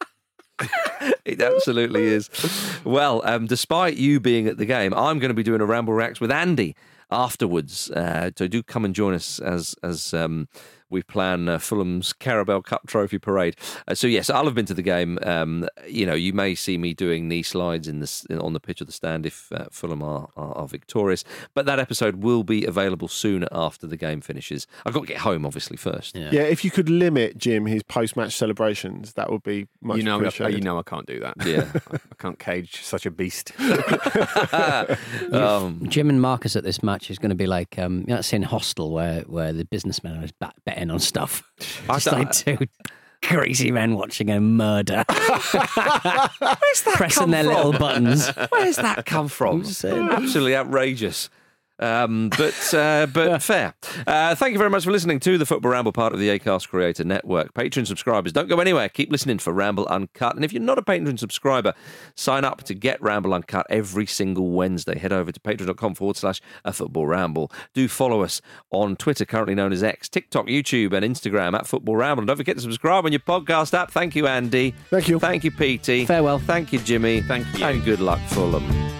[1.25, 2.29] It absolutely is.
[2.85, 5.93] Well, um, despite you being at the game, I'm going to be doing a ramble
[5.93, 6.75] reacts with Andy
[7.11, 7.91] afterwards.
[7.91, 10.49] Uh, so do come and join us as as um,
[10.91, 13.57] we plan uh, Fulham's Carabao Cup Trophy parade.
[13.89, 15.19] Uh, so yes, I'll have been to the game.
[15.23, 18.61] Um, you know, you may see me doing knee slides in the s- on the
[18.61, 21.25] pitch of the stand if uh, Fulham are, are are victorious.
[21.55, 24.67] But that episode will be available soon after the game finishes.
[24.85, 26.17] I've got to get home, obviously, first.
[26.17, 26.31] Yeah.
[26.33, 30.17] Yeah, if you could limit Jim his post-match celebrations, that would be much you know,
[30.17, 30.59] I, appreciated.
[30.59, 31.35] you know, I can't do that.
[31.47, 31.67] Yeah.
[31.91, 33.53] I, I can't cage such a beast.
[35.33, 38.17] Um, Jim and Marcus at this match is going to be like um, you know,
[38.17, 41.43] that in Hostel where where the businessmen are bet- betting on stuff.
[41.87, 42.59] Just like two
[43.23, 47.55] crazy men watching a murder, Where's that pressing come their from?
[47.55, 48.29] little buttons.
[48.51, 49.61] Where's that come from?
[49.61, 51.29] Absolutely outrageous.
[51.81, 53.75] Um, but uh, but fair.
[54.07, 56.69] Uh, thank you very much for listening to the Football Ramble, part of the Acast
[56.69, 57.55] Creator Network.
[57.55, 58.89] Patron subscribers, don't go anywhere.
[58.89, 60.37] Keep listening for Ramble Uncut.
[60.37, 61.75] And if you're not a patron subscriber,
[62.15, 64.99] sign up to get Ramble Uncut every single Wednesday.
[64.99, 67.51] Head over to patreon.com forward slash a Football Ramble.
[67.75, 71.97] Do follow us on Twitter, currently known as X, TikTok, YouTube, and Instagram at Football
[71.97, 72.23] Ramble.
[72.23, 73.91] And don't forget to subscribe on your podcast app.
[73.91, 74.75] Thank you, Andy.
[74.91, 75.19] Thank you.
[75.19, 76.07] Thank you, PT.
[76.07, 76.39] Farewell.
[76.39, 77.23] Thank you, Jimmy.
[77.23, 77.65] Thank you.
[77.65, 79.00] And good luck, Fulham.